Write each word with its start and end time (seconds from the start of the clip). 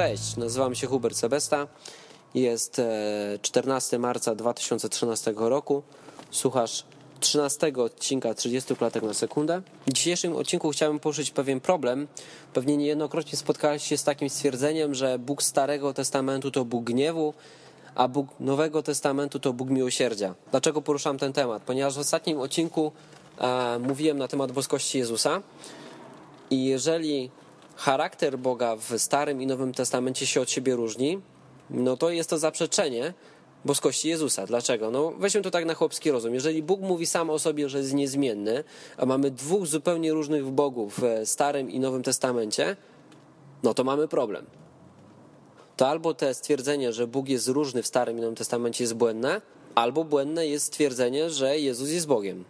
Cześć, 0.00 0.36
nazywam 0.36 0.74
się 0.74 0.86
Hubert 0.86 1.16
Sebesta. 1.16 1.66
Jest 2.34 2.78
e, 2.78 3.38
14 3.42 3.98
marca 3.98 4.34
2013 4.34 5.34
roku. 5.36 5.82
Słuchasz 6.30 6.84
13 7.20 7.72
odcinka 7.76 8.34
30 8.34 8.76
klatek 8.76 9.02
na 9.02 9.14
sekundę. 9.14 9.62
W 9.86 9.92
dzisiejszym 9.92 10.36
odcinku 10.36 10.70
chciałbym 10.70 11.00
poruszyć 11.00 11.30
pewien 11.30 11.60
problem. 11.60 12.08
Pewnie 12.52 12.76
niejednokrotnie 12.76 13.38
spotkałeś 13.38 13.84
się 13.84 13.96
z 13.96 14.04
takim 14.04 14.30
stwierdzeniem, 14.30 14.94
że 14.94 15.18
Bóg 15.18 15.42
Starego 15.42 15.94
Testamentu 15.94 16.50
to 16.50 16.64
Bóg 16.64 16.84
gniewu, 16.84 17.34
a 17.94 18.08
Bóg 18.08 18.28
Nowego 18.40 18.82
Testamentu 18.82 19.40
to 19.40 19.52
Bóg 19.52 19.70
miłosierdzia. 19.70 20.34
Dlaczego 20.50 20.82
poruszam 20.82 21.18
ten 21.18 21.32
temat? 21.32 21.62
Ponieważ 21.62 21.94
w 21.94 21.98
ostatnim 21.98 22.40
odcinku 22.40 22.92
e, 23.40 23.78
mówiłem 23.78 24.18
na 24.18 24.28
temat 24.28 24.52
boskości 24.52 24.98
Jezusa 24.98 25.42
i 26.50 26.64
jeżeli 26.64 27.30
charakter 27.80 28.38
Boga 28.38 28.76
w 28.76 28.98
Starym 28.98 29.42
i 29.42 29.46
Nowym 29.46 29.74
Testamencie 29.74 30.26
się 30.26 30.40
od 30.40 30.50
siebie 30.50 30.76
różni, 30.76 31.20
no 31.70 31.96
to 31.96 32.10
jest 32.10 32.30
to 32.30 32.38
zaprzeczenie 32.38 33.14
boskości 33.64 34.08
Jezusa. 34.08 34.46
Dlaczego? 34.46 34.90
No 34.90 35.12
weźmy 35.18 35.42
to 35.42 35.50
tak 35.50 35.64
na 35.64 35.74
chłopski 35.74 36.10
rozum. 36.10 36.34
Jeżeli 36.34 36.62
Bóg 36.62 36.80
mówi 36.80 37.06
sam 37.06 37.30
o 37.30 37.38
sobie, 37.38 37.68
że 37.68 37.78
jest 37.78 37.94
niezmienny, 37.94 38.64
a 38.96 39.06
mamy 39.06 39.30
dwóch 39.30 39.66
zupełnie 39.66 40.12
różnych 40.12 40.46
bogów 40.46 41.00
w 41.00 41.28
Starym 41.28 41.70
i 41.70 41.80
Nowym 41.80 42.02
Testamencie, 42.02 42.76
no 43.62 43.74
to 43.74 43.84
mamy 43.84 44.08
problem. 44.08 44.46
To 45.76 45.88
albo 45.88 46.14
te 46.14 46.34
stwierdzenie, 46.34 46.92
że 46.92 47.06
Bóg 47.06 47.28
jest 47.28 47.48
różny 47.48 47.82
w 47.82 47.86
Starym 47.86 48.18
i 48.18 48.20
Nowym 48.20 48.36
Testamencie 48.36 48.84
jest 48.84 48.94
błędne, 48.94 49.40
albo 49.74 50.04
błędne 50.04 50.46
jest 50.46 50.66
stwierdzenie, 50.66 51.30
że 51.30 51.58
Jezus 51.58 51.90
jest 51.90 52.06
Bogiem. 52.06 52.44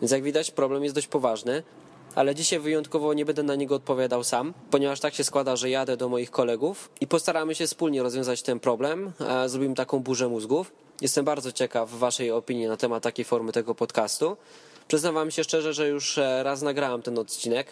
Więc 0.00 0.12
jak 0.12 0.22
widać, 0.22 0.50
problem 0.50 0.82
jest 0.82 0.94
dość 0.94 1.06
poważny, 1.06 1.62
ale 2.14 2.34
dzisiaj 2.34 2.58
wyjątkowo 2.58 3.14
nie 3.14 3.24
będę 3.24 3.42
na 3.42 3.54
niego 3.54 3.74
odpowiadał 3.74 4.24
sam, 4.24 4.54
ponieważ 4.70 5.00
tak 5.00 5.14
się 5.14 5.24
składa, 5.24 5.56
że 5.56 5.70
jadę 5.70 5.96
do 5.96 6.08
moich 6.08 6.30
kolegów 6.30 6.90
i 7.00 7.06
postaramy 7.06 7.54
się 7.54 7.66
wspólnie 7.66 8.02
rozwiązać 8.02 8.42
ten 8.42 8.60
problem. 8.60 9.12
Zrobimy 9.46 9.74
taką 9.74 10.00
burzę 10.00 10.28
mózgów. 10.28 10.72
Jestem 11.00 11.24
bardzo 11.24 11.52
ciekaw 11.52 11.90
Waszej 11.90 12.30
opinii 12.30 12.66
na 12.66 12.76
temat 12.76 13.02
takiej 13.02 13.24
formy 13.24 13.52
tego 13.52 13.74
podcastu. 13.74 14.36
Przyznam 14.88 15.14
Wam 15.14 15.30
się 15.30 15.44
szczerze, 15.44 15.72
że 15.72 15.88
już 15.88 16.20
raz 16.42 16.62
nagrałem 16.62 17.02
ten 17.02 17.18
odcinek, 17.18 17.66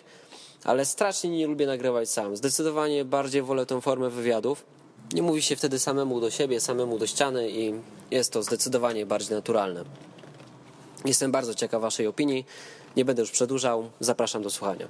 ale 0.64 0.84
strasznie 0.84 1.30
nie 1.30 1.46
lubię 1.46 1.66
nagrywać 1.66 2.10
sam. 2.10 2.36
Zdecydowanie 2.36 3.04
bardziej 3.04 3.42
wolę 3.42 3.66
tę 3.66 3.80
formę 3.80 4.10
wywiadów. 4.10 4.64
Nie 5.12 5.22
mówi 5.22 5.42
się 5.42 5.56
wtedy 5.56 5.78
samemu 5.78 6.20
do 6.20 6.30
siebie, 6.30 6.60
samemu 6.60 6.98
do 6.98 7.06
ściany 7.06 7.50
i 7.50 7.74
jest 8.10 8.32
to 8.32 8.42
zdecydowanie 8.42 9.06
bardziej 9.06 9.34
naturalne. 9.36 9.84
Jestem 11.04 11.32
bardzo 11.32 11.54
ciekaw 11.54 11.82
Waszej 11.82 12.06
opinii. 12.06 12.46
Nie 12.96 13.04
będę 13.04 13.22
już 13.22 13.30
przedłużał. 13.30 13.90
Zapraszam 14.00 14.42
do 14.42 14.50
słuchania. 14.50 14.88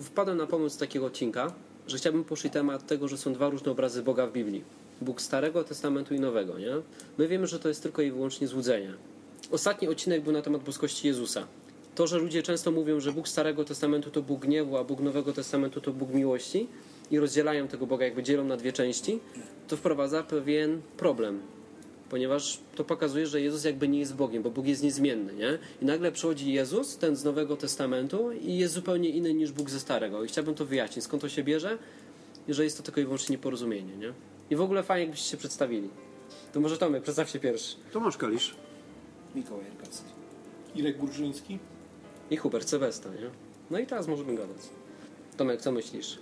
Wpadłem 0.00 0.36
na 0.36 0.46
pomysł 0.46 0.78
takiego 0.78 1.06
odcinka, 1.06 1.52
że 1.86 1.96
chciałbym 1.96 2.24
poruszyć 2.24 2.52
temat 2.52 2.86
tego, 2.86 3.08
że 3.08 3.18
są 3.18 3.32
dwa 3.32 3.48
różne 3.48 3.72
obrazy 3.72 4.02
Boga 4.02 4.26
w 4.26 4.32
Biblii. 4.32 4.64
Bóg 5.00 5.20
Starego 5.20 5.64
Testamentu 5.64 6.14
i 6.14 6.20
Nowego, 6.20 6.58
nie? 6.58 6.72
My 7.18 7.28
wiemy, 7.28 7.46
że 7.46 7.58
to 7.58 7.68
jest 7.68 7.82
tylko 7.82 8.02
i 8.02 8.10
wyłącznie 8.10 8.46
złudzenie. 8.46 8.94
Ostatni 9.50 9.88
odcinek 9.88 10.22
był 10.22 10.32
na 10.32 10.42
temat 10.42 10.62
boskości 10.62 11.06
Jezusa. 11.06 11.46
To, 11.94 12.06
że 12.06 12.18
ludzie 12.18 12.42
często 12.42 12.70
mówią, 12.70 13.00
że 13.00 13.12
Bóg 13.12 13.28
Starego 13.28 13.64
Testamentu 13.64 14.10
to 14.10 14.22
Bóg 14.22 14.40
gniewu, 14.40 14.76
a 14.76 14.84
Bóg 14.84 15.00
Nowego 15.00 15.32
Testamentu 15.32 15.80
to 15.80 15.92
Bóg 15.92 16.10
miłości 16.10 16.68
i 17.10 17.18
rozdzielają 17.18 17.68
tego 17.68 17.86
Boga, 17.86 18.04
jakby 18.04 18.22
dzielą 18.22 18.44
na 18.44 18.56
dwie 18.56 18.72
części, 18.72 19.20
to 19.68 19.76
wprowadza 19.76 20.22
pewien 20.22 20.82
problem 20.96 21.40
ponieważ 22.14 22.58
to 22.74 22.84
pokazuje, 22.84 23.26
że 23.26 23.40
Jezus 23.40 23.64
jakby 23.64 23.88
nie 23.88 23.98
jest 23.98 24.14
Bogiem, 24.14 24.42
bo 24.42 24.50
Bóg 24.50 24.66
jest 24.66 24.82
niezmienny, 24.82 25.34
nie? 25.34 25.58
I 25.82 25.84
nagle 25.84 26.12
przychodzi 26.12 26.52
Jezus, 26.52 26.96
ten 26.96 27.16
z 27.16 27.24
Nowego 27.24 27.56
Testamentu 27.56 28.32
i 28.32 28.58
jest 28.58 28.74
zupełnie 28.74 29.08
inny 29.08 29.34
niż 29.34 29.52
Bóg 29.52 29.70
ze 29.70 29.80
Starego. 29.80 30.24
I 30.24 30.28
chciałbym 30.28 30.54
to 30.54 30.64
wyjaśnić, 30.64 31.04
skąd 31.04 31.22
to 31.22 31.28
się 31.28 31.44
bierze 31.44 31.78
i 32.48 32.54
że 32.54 32.64
jest 32.64 32.76
to 32.76 32.82
tylko 32.82 33.00
i 33.00 33.04
wyłącznie 33.04 33.36
nieporozumienie, 33.36 33.96
nie? 33.96 34.12
I 34.50 34.56
w 34.56 34.60
ogóle 34.60 34.82
fajnie, 34.82 35.04
jakbyście 35.04 35.30
się 35.30 35.36
przedstawili. 35.36 35.88
To 36.52 36.60
może 36.60 36.78
Tomek, 36.78 37.02
przedstaw 37.02 37.30
się 37.30 37.38
pierwszy. 37.38 37.76
Tomasz 37.92 38.16
Kalisz. 38.16 38.54
Mikołaj 39.34 39.64
Jerkacki. 39.64 40.10
Irek 40.74 40.98
Gurżyński. 40.98 41.58
I 42.30 42.36
Hubert 42.36 42.68
Sewesta, 42.68 43.08
nie? 43.08 43.30
No 43.70 43.78
i 43.78 43.86
teraz 43.86 44.08
możemy 44.08 44.34
gadać. 44.34 44.58
Tomek, 45.36 45.62
co 45.62 45.72
myślisz? 45.72 46.18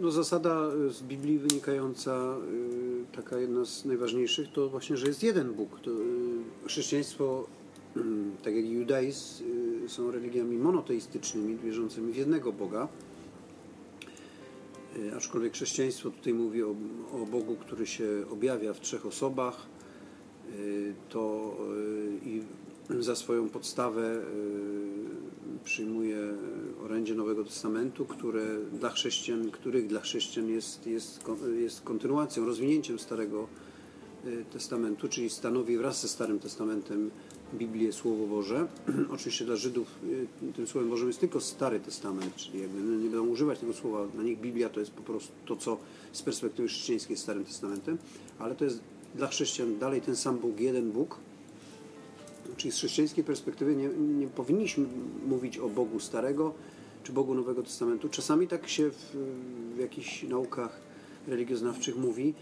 No, 0.00 0.10
zasada 0.10 0.70
z 0.88 1.02
Biblii 1.02 1.38
wynikająca, 1.38 2.36
y, 2.52 2.91
taka 3.12 3.38
jedna 3.38 3.64
z 3.64 3.84
najważniejszych, 3.84 4.52
to 4.52 4.68
właśnie, 4.68 4.96
że 4.96 5.06
jest 5.06 5.22
jeden 5.22 5.52
Bóg. 5.52 5.80
To, 5.80 5.90
y, 5.90 6.68
chrześcijaństwo, 6.68 7.46
y, 7.96 8.00
tak 8.44 8.54
jak 8.54 8.66
judaizm, 8.66 9.44
y, 9.84 9.88
są 9.88 10.10
religiami 10.10 10.56
monoteistycznymi, 10.56 11.56
wierzącymi 11.56 12.12
w 12.12 12.16
jednego 12.16 12.52
Boga. 12.52 12.88
Y, 14.96 15.16
aczkolwiek 15.16 15.52
chrześcijaństwo 15.52 16.10
tutaj 16.10 16.34
mówi 16.34 16.62
o, 16.62 16.74
o 17.12 17.26
Bogu, 17.26 17.56
który 17.56 17.86
się 17.86 18.04
objawia 18.30 18.74
w 18.74 18.80
trzech 18.80 19.06
osobach, 19.06 19.66
to 21.08 21.56
i 22.24 22.42
za 23.00 23.16
swoją 23.16 23.48
podstawę 23.48 24.16
y, 24.16 25.64
przyjmuje 25.64 26.16
orędzie 26.84 27.14
Nowego 27.14 27.44
Testamentu, 27.44 28.04
które 28.04 28.44
dla 28.72 28.90
chrześcijan, 28.90 29.50
których 29.50 29.86
dla 29.86 30.00
chrześcijan 30.00 30.48
jest, 30.48 30.86
jest, 30.86 31.24
jest 31.58 31.80
kontynuacją, 31.80 32.46
rozwinięciem 32.46 32.98
Starego 32.98 33.48
y, 34.26 34.44
Testamentu, 34.52 35.08
czyli 35.08 35.30
stanowi 35.30 35.76
wraz 35.76 36.02
ze 36.02 36.08
Starym 36.08 36.38
Testamentem 36.38 37.10
Biblię, 37.54 37.92
Słowo 37.92 38.26
Boże. 38.26 38.68
Oczywiście 39.14 39.44
dla 39.44 39.56
Żydów 39.56 39.86
y, 40.42 40.52
tym 40.52 40.66
Słowem 40.66 40.90
Bożym 40.90 41.06
jest 41.06 41.20
tylko 41.20 41.40
Stary 41.40 41.80
Testament, 41.80 42.36
czyli 42.36 42.60
jakby 42.60 42.80
no, 42.80 42.98
nie 42.98 43.10
będą 43.10 43.26
używać 43.26 43.58
tego 43.58 43.72
słowa. 43.72 44.06
Dla 44.06 44.22
nich 44.22 44.40
Biblia 44.40 44.68
to 44.68 44.80
jest 44.80 44.92
po 44.92 45.02
prostu 45.02 45.32
to, 45.46 45.56
co 45.56 45.78
z 46.12 46.22
perspektywy 46.22 46.68
chrześcijańskiej 46.68 47.14
jest 47.14 47.22
Starym 47.22 47.44
Testamentem, 47.44 47.98
ale 48.38 48.54
to 48.54 48.64
jest 48.64 48.80
dla 49.14 49.26
chrześcijan 49.26 49.78
dalej 49.78 50.00
ten 50.00 50.16
sam 50.16 50.38
Bóg, 50.38 50.60
jeden 50.60 50.90
Bóg, 50.90 51.18
Czyli 52.56 52.72
z 52.72 52.76
chrześcijańskiej 52.76 53.24
perspektywy 53.24 53.76
nie, 53.76 53.88
nie, 53.88 54.26
powinniśmy 54.26 54.86
mówić 55.26 55.58
o 55.58 55.68
Bogu 55.68 56.00
Starego 56.00 56.54
czy 57.02 57.12
Bogu 57.12 57.34
Nowego 57.34 57.62
Testamentu. 57.62 58.08
Czasami 58.08 58.48
tak 58.48 58.68
się 58.68 58.90
w, 58.90 59.16
w 59.76 59.78
jakichś 59.78 60.22
naukach 60.22 60.80
religioznawczych 61.26 61.96
mówi 61.96 62.34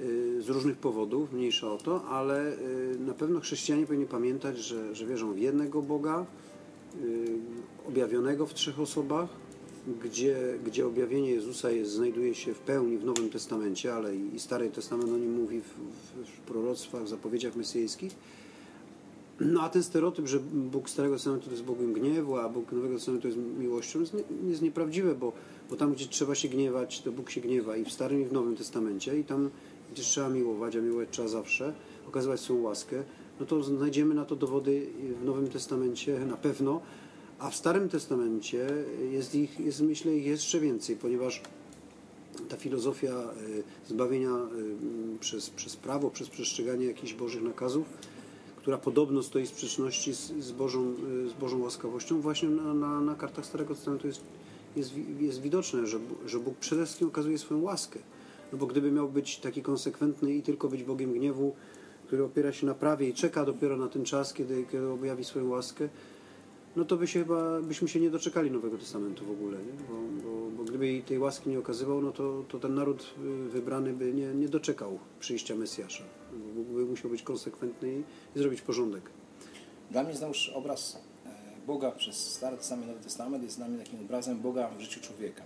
y, 0.00 0.42
z 0.42 0.48
różnych 0.48 0.76
powodów, 0.76 1.32
mniejsza 1.32 1.72
o 1.72 1.78
to, 1.78 2.04
ale 2.04 2.52
y, 2.52 2.98
na 3.06 3.14
pewno 3.14 3.40
chrześcijanie 3.40 3.86
powinni 3.86 4.06
pamiętać, 4.06 4.58
że, 4.58 4.94
że 4.94 5.06
wierzą 5.06 5.32
w 5.32 5.38
jednego 5.38 5.82
Boga, 5.82 6.26
y, 7.04 7.38
objawionego 7.88 8.46
w 8.46 8.54
trzech 8.54 8.80
osobach, 8.80 9.28
gdzie, 10.04 10.36
gdzie 10.64 10.86
objawienie 10.86 11.30
Jezusa 11.30 11.70
jest, 11.70 11.90
znajduje 11.90 12.34
się 12.34 12.54
w 12.54 12.58
pełni 12.58 12.98
w 12.98 13.04
Nowym 13.04 13.30
Testamencie, 13.30 13.94
ale 13.94 14.16
i, 14.16 14.40
Stary 14.40 14.70
Testament 14.70 15.12
o 15.12 15.18
nim 15.18 15.40
mówi 15.40 15.60
w, 15.60 15.64
w, 15.64 16.28
w 16.28 16.40
proroctwach, 16.40 17.08
zapowiedziach 17.08 17.56
mesjańskich 17.56 18.14
no 19.40 19.62
a 19.62 19.68
ten 19.68 19.82
stereotyp, 19.82 20.26
że 20.26 20.40
Bóg 20.40 20.90
Starego 20.90 21.14
Testamentu 21.14 21.46
to 21.46 21.50
jest 21.50 21.64
Bogiem 21.64 21.92
gniewu, 21.92 22.36
a 22.36 22.48
Bóg 22.48 22.72
Nowego 22.72 22.94
Testamentu 22.94 23.28
jest 23.28 23.38
miłością, 23.58 24.00
jest, 24.00 24.14
nie, 24.14 24.50
jest 24.50 24.62
nieprawdziwe, 24.62 25.14
bo, 25.14 25.32
bo 25.70 25.76
tam, 25.76 25.92
gdzie 25.92 26.06
trzeba 26.06 26.34
się 26.34 26.48
gniewać, 26.48 27.02
to 27.02 27.12
Bóg 27.12 27.30
się 27.30 27.40
gniewa 27.40 27.76
i 27.76 27.84
w 27.84 27.92
Starym, 27.92 28.22
i 28.22 28.24
w 28.24 28.32
Nowym 28.32 28.56
Testamencie, 28.56 29.18
i 29.18 29.24
tam, 29.24 29.50
gdzie 29.92 30.02
trzeba 30.02 30.28
miłować, 30.28 30.76
a 30.76 30.80
miłować 30.80 31.08
trzeba 31.10 31.28
zawsze, 31.28 31.74
okazywać 32.08 32.40
swoją 32.40 32.62
łaskę, 32.62 33.02
no 33.40 33.46
to 33.46 33.62
znajdziemy 33.62 34.14
na 34.14 34.24
to 34.24 34.36
dowody 34.36 34.86
w 35.20 35.24
Nowym 35.24 35.48
Testamencie 35.48 36.18
na 36.18 36.36
pewno, 36.36 36.80
a 37.38 37.50
w 37.50 37.56
Starym 37.56 37.88
Testamencie 37.88 38.66
jest 39.12 39.34
ich, 39.34 39.60
jest, 39.60 39.80
myślę, 39.80 40.16
ich 40.16 40.26
jeszcze 40.26 40.60
więcej, 40.60 40.96
ponieważ 40.96 41.42
ta 42.48 42.56
filozofia 42.56 43.14
zbawienia 43.88 44.36
przez, 45.20 45.50
przez 45.50 45.76
prawo, 45.76 46.10
przez 46.10 46.28
przestrzeganie 46.28 46.86
jakichś 46.86 47.14
Bożych 47.14 47.42
nakazów, 47.42 47.86
która 48.58 48.78
podobno 48.78 49.22
stoi 49.22 49.46
w 49.46 49.48
sprzeczności 49.48 50.14
z, 50.14 50.32
z, 50.38 50.52
Bożą, 50.52 50.94
z 51.28 51.32
Bożą 51.40 51.62
łaskawością, 51.62 52.20
właśnie 52.20 52.48
na, 52.48 52.74
na, 52.74 53.00
na 53.00 53.14
kartach 53.14 53.46
Starego 53.46 53.74
Testamentu 53.74 54.06
jest, 54.06 54.20
jest, 54.76 54.92
jest 55.20 55.42
widoczne, 55.42 55.86
że, 55.86 55.98
że 56.26 56.38
Bóg 56.38 56.56
przede 56.56 56.84
wszystkim 56.84 57.08
okazuje 57.08 57.38
swoją 57.38 57.62
łaskę. 57.62 57.98
No 58.52 58.58
bo 58.58 58.66
gdyby 58.66 58.92
miał 58.92 59.08
być 59.08 59.38
taki 59.38 59.62
konsekwentny 59.62 60.34
i 60.34 60.42
tylko 60.42 60.68
być 60.68 60.84
Bogiem 60.84 61.12
gniewu, 61.12 61.54
który 62.06 62.24
opiera 62.24 62.52
się 62.52 62.66
na 62.66 62.74
prawie 62.74 63.08
i 63.08 63.14
czeka 63.14 63.44
dopiero 63.44 63.76
na 63.76 63.88
ten 63.88 64.04
czas, 64.04 64.34
kiedy, 64.34 64.64
kiedy 64.72 64.88
objawi 64.88 65.24
swoją 65.24 65.48
łaskę, 65.48 65.88
no 66.76 66.84
to 66.84 66.96
by 66.96 67.06
się 67.06 67.18
chyba, 67.18 67.60
byśmy 67.60 67.88
się 67.88 68.00
nie 68.00 68.10
doczekali 68.10 68.50
Nowego 68.50 68.78
Testamentu 68.78 69.24
w 69.24 69.30
ogóle. 69.30 69.58
Nie? 69.58 69.72
Bo, 69.88 69.94
bo, 70.22 70.50
bo 70.56 70.64
gdyby 70.64 71.02
tej 71.06 71.18
łaski 71.18 71.50
nie 71.50 71.58
okazywał, 71.58 72.02
no 72.02 72.12
to, 72.12 72.44
to 72.48 72.58
ten 72.58 72.74
naród 72.74 73.14
wybrany 73.48 73.92
by 73.92 74.14
nie, 74.14 74.34
nie 74.34 74.48
doczekał 74.48 74.98
przyjścia 75.20 75.54
Mesjasza. 75.56 76.04
Bóg 76.58 76.66
by 76.66 76.84
musiał 76.84 77.10
być 77.10 77.22
konsekwentny 77.22 78.02
i 78.36 78.38
zrobić 78.38 78.60
porządek. 78.60 79.10
Dla 79.90 80.02
mnie 80.02 80.14
znowuż 80.14 80.48
obraz 80.48 80.98
Boga 81.66 81.90
przez 81.90 82.16
Stary 82.34 82.56
Testament 82.56 82.86
i 82.86 82.90
Nowy 82.92 83.04
Testament 83.04 83.44
jest 83.44 83.56
dla 83.56 83.68
mnie 83.68 83.78
takim 83.78 84.00
obrazem 84.00 84.40
Boga 84.40 84.68
w 84.68 84.80
życiu 84.80 85.00
człowieka. 85.00 85.42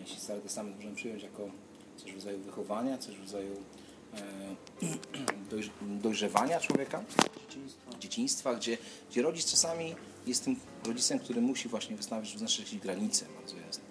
Jeśli 0.00 0.20
Stary 0.20 0.40
Testament 0.40 0.76
możemy 0.76 0.96
przyjąć 0.96 1.22
jako 1.22 1.50
coś 1.96 2.12
w 2.12 2.14
rodzaju 2.14 2.38
wychowania, 2.38 2.98
coś 2.98 3.16
w 3.16 3.20
rodzaju 3.20 3.56
e, 4.14 4.56
dojrz- 5.50 6.00
dojrzewania 6.02 6.60
człowieka, 6.60 7.04
dzieciństwa, 8.00 8.54
gdzie, 8.54 8.78
gdzie 9.10 9.22
rodzic 9.22 9.50
czasami 9.50 9.94
jest 10.26 10.44
tym 10.44 10.56
rodzicem, 10.86 11.18
który 11.18 11.40
musi 11.40 11.68
właśnie 11.68 11.96
wyznaczyć, 11.96 12.32
wyznaczyć 12.32 12.58
jakieś 12.58 12.78
granice 12.78 13.26
bardzo 13.40 13.56
jasne 13.56 13.84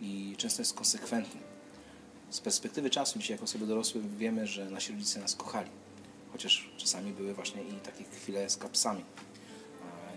i 0.00 0.34
często 0.36 0.62
jest 0.62 0.74
konsekwentny. 0.74 1.40
Z 2.30 2.40
perspektywy 2.40 2.90
czasu, 2.90 3.18
dzisiaj 3.18 3.34
jako 3.34 3.44
osoby 3.44 3.66
dorosłe 3.66 4.00
wiemy, 4.18 4.46
że 4.46 4.70
nasi 4.70 4.92
rodzice 4.92 5.20
nas 5.20 5.34
kochali, 5.34 5.70
chociaż 6.32 6.70
czasami 6.76 7.12
były 7.12 7.34
właśnie 7.34 7.62
i 7.62 7.72
takie 7.72 8.04
chwile 8.04 8.50
z 8.50 8.56
klapsami. 8.56 9.04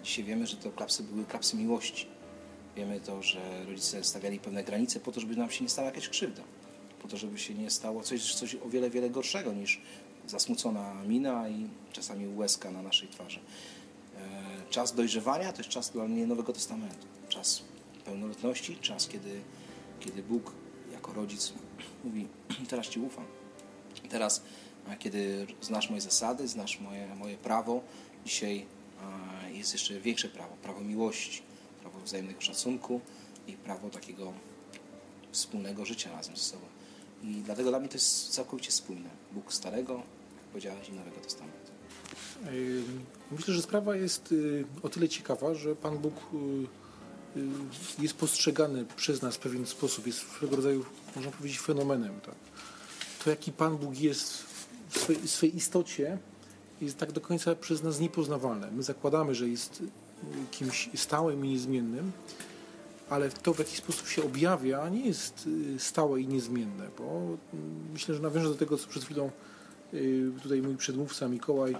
Dzisiaj 0.04 0.24
wiemy, 0.24 0.48
że 0.48 0.58
te 0.58 0.72
klapsy 0.72 1.04
były 1.04 1.26
klapsy 1.26 1.58
miłości. 1.58 2.08
Wiemy 2.76 3.00
to, 3.00 3.24
że 3.24 3.66
rodzice 3.66 4.04
stawiali 4.04 4.40
pewne 4.40 4.64
granice 4.64 5.00
po 5.00 5.12
to, 5.12 5.20
żeby 5.20 5.36
nam 5.36 5.52
się 5.52 5.64
nie 5.64 5.70
stała 5.70 5.86
jakaś 5.86 6.10
krzywda. 6.10 6.44
Po 7.02 7.08
to, 7.08 7.18
żeby 7.18 7.40
się 7.40 7.54
nie 7.54 7.70
stało 7.70 8.04
coś, 8.04 8.36
coś 8.36 8.56
o 8.56 8.70
wiele, 8.70 8.90
wiele 8.90 9.10
gorszego 9.10 9.54
niż 9.54 9.82
zasmucona 10.28 10.94
mina 10.94 11.50
i 11.50 11.68
czasami 11.92 12.28
łezka 12.28 12.72
na 12.72 12.82
naszej 12.82 13.08
twarzy. 13.08 13.40
E, 14.18 14.20
Czas 14.70 14.96
dojrzewania 14.96 15.52
to 15.52 15.58
jest 15.58 15.70
czas 15.70 15.90
dla 15.90 16.08
mnie 16.08 16.28
Nowego 16.28 16.54
Testamentu. 16.54 17.08
Czas 17.30 17.62
pełnoletności, 18.06 18.78
czas, 18.82 19.08
kiedy, 19.08 19.42
kiedy 20.00 20.24
Bóg 20.24 20.52
jako 21.04 21.14
rodzic 21.14 21.54
mówi, 22.04 22.28
teraz 22.70 22.88
Ci 22.88 23.00
ufam. 23.00 23.26
Teraz, 24.10 24.42
kiedy 25.00 25.48
znasz 25.62 25.90
moje 25.90 26.02
zasady, 26.02 26.48
znasz 26.48 26.80
moje, 26.80 27.16
moje 27.16 27.38
prawo, 27.38 27.82
dzisiaj 28.26 28.66
jest 29.52 29.74
jeszcze 29.74 30.00
większe 30.00 30.30
prawo, 30.30 30.56
prawo 30.64 30.82
miłości, 30.82 31.42
prawo 31.82 32.00
wzajemnego 32.00 32.42
szacunku 32.42 33.02
i 33.48 33.54
prawo 33.54 33.90
takiego 33.90 34.34
wspólnego 35.32 35.86
życia 35.86 36.12
razem 36.12 36.36
ze 36.36 36.44
sobą. 36.44 36.66
I 37.24 37.42
dlatego 37.46 37.70
dla 37.70 37.80
mnie 37.80 37.90
to 37.90 37.96
jest 37.96 38.30
całkowicie 38.30 38.72
spójne. 38.72 39.10
Bóg 39.32 39.54
Starego, 39.54 39.94
jak 39.94 40.46
powiedziałeś, 40.52 40.90
i 40.90 40.94
Nowego 40.94 41.18
Testamentu. 41.18 41.72
Myślę, 43.32 43.54
że 43.54 43.62
sprawa 43.62 43.96
jest 43.96 44.32
yy, 44.32 44.66
o 44.84 44.90
tyle 44.90 45.10
ciekawa, 45.10 45.56
że 45.56 45.76
Pan 45.76 45.98
Bóg 45.98 46.14
yy, 46.34 46.68
jest 48.00 48.14
postrzegany 48.14 48.86
przez 48.96 49.22
nas 49.22 49.36
w 49.36 49.40
pewien 49.40 49.66
sposób, 49.66 50.08
jest 50.08 50.20
swego 50.20 50.56
rodzaju, 50.56 50.86
można 51.16 51.32
powiedzieć, 51.32 51.60
fenomenem. 51.60 52.22
Tak? 52.22 52.36
To, 53.24 53.30
jaki 53.30 53.52
Pan 53.52 53.78
Bóg 53.78 54.00
jest 54.00 54.44
w 54.90 55.00
swej, 55.00 55.16
w 55.16 55.30
swej 55.30 55.56
istocie, 55.58 56.18
jest 56.82 56.98
tak 56.98 57.12
do 57.12 57.22
końca 57.22 57.56
przez 57.56 57.84
nas 57.84 58.00
niepoznawalne. 58.00 58.72
My 58.72 58.84
zakładamy, 58.84 59.36
że 59.36 59.48
jest 59.50 59.82
yy, 59.82 59.90
kimś 60.52 60.90
stałym 60.96 61.46
i 61.46 61.50
niezmiennym, 61.50 62.12
ale 63.10 63.30
to, 63.30 63.54
w 63.54 63.60
jaki 63.60 63.78
sposób 63.78 64.08
się 64.08 64.24
objawia, 64.24 64.90
nie 64.90 65.06
jest 65.06 65.48
y, 65.76 65.80
stałe 65.80 66.22
i 66.22 66.28
niezmienne, 66.28 66.88
bo 66.98 67.04
mm, 67.04 67.38
myślę, 67.94 68.16
że 68.16 68.22
nawiążę 68.22 68.50
do 68.50 68.56
tego, 68.56 68.78
co 68.78 68.88
przed 68.88 69.04
chwilą 69.04 69.32
y, 69.94 70.32
tutaj 70.44 70.62
mój 70.62 70.78
przedmówca 70.78 71.28
Mikołaj 71.28 71.76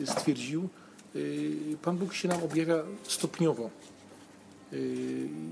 y, 0.00 0.06
stwierdził. 0.06 0.68
y, 1.16 1.76
Pan 1.82 1.96
Bóg 1.96 2.14
się 2.14 2.28
nam 2.28 2.42
objawia 2.42 2.76
stopniowo, 3.08 3.64
y, 3.64 3.70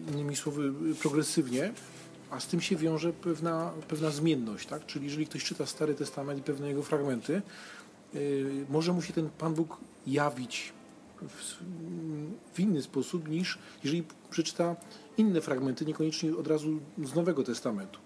innymi 0.08 0.36
słowy 0.36 0.72
y, 0.90 0.94
progresywnie, 0.94 1.72
a 2.30 2.40
z 2.40 2.46
tym 2.46 2.60
się 2.60 2.76
wiąże 2.76 3.12
pewna, 3.12 3.72
pewna 3.88 4.10
zmienność. 4.10 4.66
Tak? 4.66 4.86
Czyli 4.86 5.04
jeżeli 5.04 5.26
ktoś 5.26 5.44
czyta 5.44 5.66
Stary 5.66 5.94
Testament 5.94 6.40
i 6.40 6.42
pewne 6.42 6.68
jego 6.68 6.82
fragmenty, 6.82 7.42
y, 8.14 8.66
może 8.68 8.92
mu 8.92 9.02
się 9.02 9.12
ten 9.12 9.30
Pan 9.38 9.54
Bóg 9.54 9.76
jawić 10.06 10.72
w, 11.28 11.54
w 12.54 12.60
inny 12.60 12.82
sposób 12.82 13.28
niż 13.28 13.58
jeżeli 13.84 14.04
przeczyta 14.30 14.76
inne 15.16 15.40
fragmenty, 15.40 15.84
niekoniecznie 15.84 16.36
od 16.36 16.46
razu 16.46 16.80
z 17.04 17.14
Nowego 17.14 17.42
Testamentu. 17.44 18.00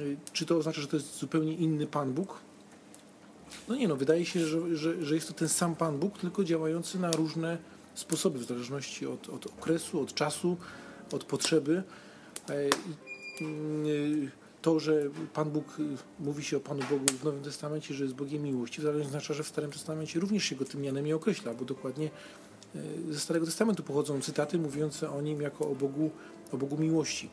Y, 0.00 0.16
Czy 0.32 0.46
to 0.46 0.56
oznacza, 0.56 0.80
że 0.80 0.88
to 0.88 0.96
jest 0.96 1.18
zupełnie 1.18 1.54
inny 1.54 1.86
Pan 1.86 2.12
Bóg? 2.12 2.38
No 3.68 3.74
nie, 3.74 3.88
no 3.88 3.96
wydaje 3.96 4.26
się, 4.26 4.46
że, 4.46 4.76
że, 4.76 5.04
że 5.04 5.14
jest 5.14 5.28
to 5.28 5.34
ten 5.34 5.48
sam 5.48 5.76
Pan 5.76 5.98
Bóg, 5.98 6.18
tylko 6.18 6.44
działający 6.44 6.98
na 6.98 7.10
różne 7.10 7.58
sposoby, 7.94 8.38
w 8.38 8.44
zależności 8.44 9.06
od, 9.06 9.28
od 9.28 9.46
okresu, 9.46 10.00
od 10.00 10.14
czasu, 10.14 10.56
od 11.12 11.24
potrzeby. 11.24 11.82
E, 12.50 12.70
y, 13.86 14.30
To, 14.62 14.80
że 14.80 15.10
Pan 15.34 15.50
Bóg, 15.50 15.80
y, 15.80 15.82
mówi 16.20 16.44
się 16.44 16.56
o 16.56 16.60
Panu 16.60 16.80
Bogu 16.90 17.04
w 17.20 17.24
Nowym 17.24 17.42
Testamencie, 17.42 17.94
że 17.94 18.04
jest 18.04 18.16
Bogiem 18.16 18.42
miłości, 18.42 18.80
wcale 18.80 18.96
nie 18.96 19.06
oznacza, 19.06 19.34
że 19.34 19.42
w 19.42 19.48
Starym 19.48 19.70
Testamencie 19.70 20.20
również 20.20 20.44
się 20.44 20.56
go 20.56 20.64
tym 20.64 20.80
mianem 20.80 21.04
nie 21.04 21.16
określa, 21.16 21.54
bo 21.54 21.64
dokładnie 21.64 22.10
e, 22.74 23.12
ze 23.12 23.20
Starego 23.20 23.46
Testamentu 23.46 23.82
pochodzą 23.82 24.20
cytaty 24.20 24.58
mówiące 24.58 25.10
o 25.10 25.20
nim 25.20 25.40
jako 25.40 25.68
o 25.70 25.74
Bogu, 25.74 26.10
o 26.52 26.56
Bogu 26.56 26.78
miłości. 26.78 27.30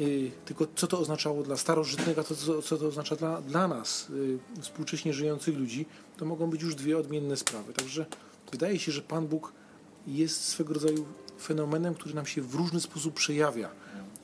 Y, 0.00 0.30
Tylko 0.44 0.66
co 0.74 0.86
to 0.86 0.98
oznaczało 0.98 1.42
dla 1.42 1.56
starożytnego, 1.56 2.24
to 2.24 2.34
co, 2.62 2.78
to 2.78 2.86
oznacza 2.86 3.16
dla, 3.16 3.40
dla 3.40 3.68
nas, 3.68 4.08
współcześnie 4.60 5.12
żyjących 5.12 5.58
ludzi, 5.58 5.86
to 6.16 6.24
mogą 6.24 6.50
być 6.50 6.62
już 6.62 6.74
dwie 6.74 6.98
odmienne 6.98 7.36
sprawy. 7.36 7.72
Także 7.72 8.06
wydaje 8.52 8.78
się, 8.78 8.92
że 8.92 9.02
Pan 9.02 9.26
Bóg 9.26 9.52
jest 10.06 10.44
swego 10.44 10.74
rodzaju 10.74 11.06
fenomenem, 11.40 11.94
który 11.94 12.14
nam 12.14 12.26
się 12.26 12.42
w 12.42 12.54
różny 12.54 12.80
sposób 12.80 13.14
przejawia 13.14 13.70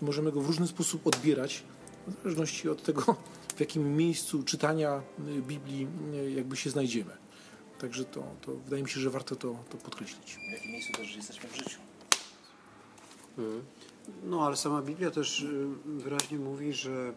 i 0.03 0.05
możemy 0.05 0.33
go 0.33 0.41
w 0.41 0.47
różny 0.47 0.67
sposób 0.67 1.07
odbierać, 1.07 1.63
w 2.07 2.23
zależności 2.23 2.69
od 2.69 2.83
tego, 2.83 3.17
w 3.57 3.61
jakim 3.61 3.97
miejscu 3.97 4.43
czytania 4.43 5.03
y, 5.29 5.43
Biblii 5.43 5.87
y, 6.15 6.31
jakby 6.31 6.57
się 6.57 6.71
znajdziemy. 6.71 7.17
Także 7.79 8.05
to, 8.05 8.25
to 8.41 8.57
wydaje 8.57 8.83
mi 8.83 8.89
się, 8.89 9.01
że 9.01 9.11
warto 9.11 9.37
to, 9.37 9.57
to 9.71 9.77
podkreślić. 9.77 10.39
W 10.49 10.53
jakim 10.53 10.73
miejscu 10.73 10.93
też 10.93 11.17
jesteśmy 11.17 11.49
w 11.49 11.57
życiu. 11.57 11.79
No, 14.25 14.47
ale 14.47 14.57
sama 14.57 14.83
Biblia 14.83 15.11
też 15.11 15.41
y, 15.41 15.67
wyraźnie 15.87 16.39
mówi, 16.39 16.73
że, 16.73 17.15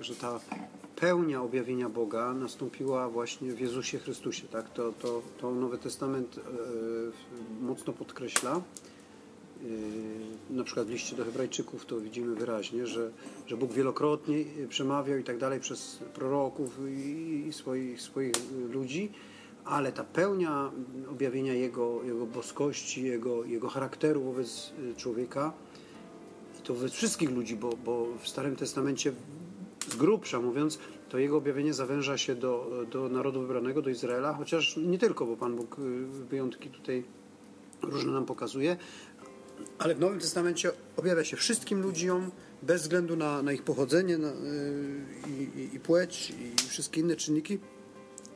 że 0.00 0.16
ta 0.16 0.40
pełnia 0.96 1.42
objawienia 1.42 1.88
Boga 1.88 2.34
nastąpiła 2.34 3.08
właśnie 3.08 3.52
w 3.52 3.60
Jezusie 3.60 3.98
Chrystusie. 3.98 4.48
Tak? 4.48 4.70
To, 4.70 4.92
to, 4.92 5.22
to 5.38 5.54
Nowy 5.54 5.78
Testament 5.78 6.38
y, 6.38 6.40
mocno 7.60 7.92
podkreśla. 7.92 8.60
Y, 9.64 10.54
Na 10.54 10.64
przykład 10.64 10.86
w 10.86 10.90
liście 10.90 11.16
do 11.16 11.24
Hebrajczyków 11.24 11.86
to 11.86 12.00
widzimy 12.00 12.34
wyraźnie, 12.34 12.86
że, 12.86 13.10
że 13.46 13.56
Bóg 13.56 13.72
wielokrotnie 13.72 14.44
przemawiał 14.68 15.18
i 15.18 15.24
tak 15.24 15.38
dalej 15.38 15.60
przez 15.60 15.98
proroków 16.14 16.78
i, 16.88 17.44
i 17.48 17.52
swoich, 17.52 18.02
swoich 18.02 18.34
ludzi, 18.70 19.12
ale 19.64 19.92
ta 19.92 20.04
pełnia 20.04 20.70
objawienia 21.10 21.54
Jego, 21.54 22.02
jego 22.04 22.26
boskości, 22.26 23.02
jego, 23.02 23.44
jego 23.44 23.68
charakteru 23.68 24.22
wobec 24.22 24.72
człowieka 24.96 25.52
to 26.66 26.74
wobec 26.74 26.92
wszystkich 26.92 27.30
ludzi, 27.30 27.56
bo, 27.56 27.70
bo 27.84 28.06
w 28.22 28.28
Starym 28.28 28.56
Testamencie 28.56 29.12
grubsza 29.96 30.40
mówiąc, 30.40 30.78
to 31.08 31.18
jego 31.18 31.36
objawienie 31.36 31.74
zawęża 31.74 32.18
się 32.18 32.34
do, 32.34 32.84
do 32.90 33.08
narodu 33.08 33.40
wybranego, 33.40 33.82
do 33.82 33.90
Izraela, 33.90 34.32
chociaż 34.34 34.76
nie 34.76 34.98
tylko, 34.98 35.26
bo 35.26 35.36
Pan 35.36 35.56
Bóg 35.56 35.78
y, 35.78 35.82
wyjątki 36.06 36.70
tutaj 36.70 37.04
różne 37.82 38.12
nam 38.12 38.26
pokazuje, 38.26 38.76
ale 39.78 39.94
w 39.94 40.00
Nowym 40.00 40.20
Testamencie 40.20 40.70
objawia 40.96 41.24
się 41.24 41.36
wszystkim 41.36 41.82
ludziom, 41.82 42.30
bez 42.62 42.82
względu 42.82 43.16
na, 43.16 43.42
na 43.42 43.52
ich 43.52 43.62
pochodzenie 43.62 44.18
na, 44.18 44.28
y, 44.28 44.34
i, 45.28 45.60
i, 45.60 45.74
i 45.76 45.80
płeć 45.80 46.30
i 46.30 46.68
wszystkie 46.68 47.00
inne 47.00 47.16
czynniki, 47.16 47.58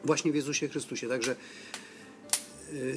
właśnie 0.04 0.32
w 0.32 0.34
Jezusie 0.34 0.68
Chrystusie. 0.68 1.08
Także 1.08 1.36
y, 2.72 2.96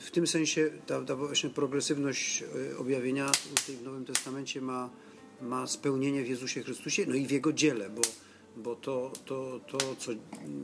w 0.00 0.10
tym 0.10 0.26
sensie 0.26 0.70
ta, 0.86 1.00
ta 1.00 1.16
właśnie 1.16 1.50
progresywność 1.50 2.44
objawienia 2.78 3.30
w 3.80 3.84
Nowym 3.84 4.04
Testamencie 4.04 4.60
ma, 4.60 4.90
ma 5.42 5.66
spełnienie 5.66 6.24
w 6.24 6.28
Jezusie 6.28 6.62
Chrystusie, 6.62 7.04
no 7.08 7.14
i 7.14 7.26
w 7.26 7.30
Jego 7.30 7.52
dziele, 7.52 7.90
bo, 7.90 8.02
bo 8.56 8.76
to, 8.76 9.12
to, 9.24 9.60
to 9.66 9.78
co, 9.98 10.12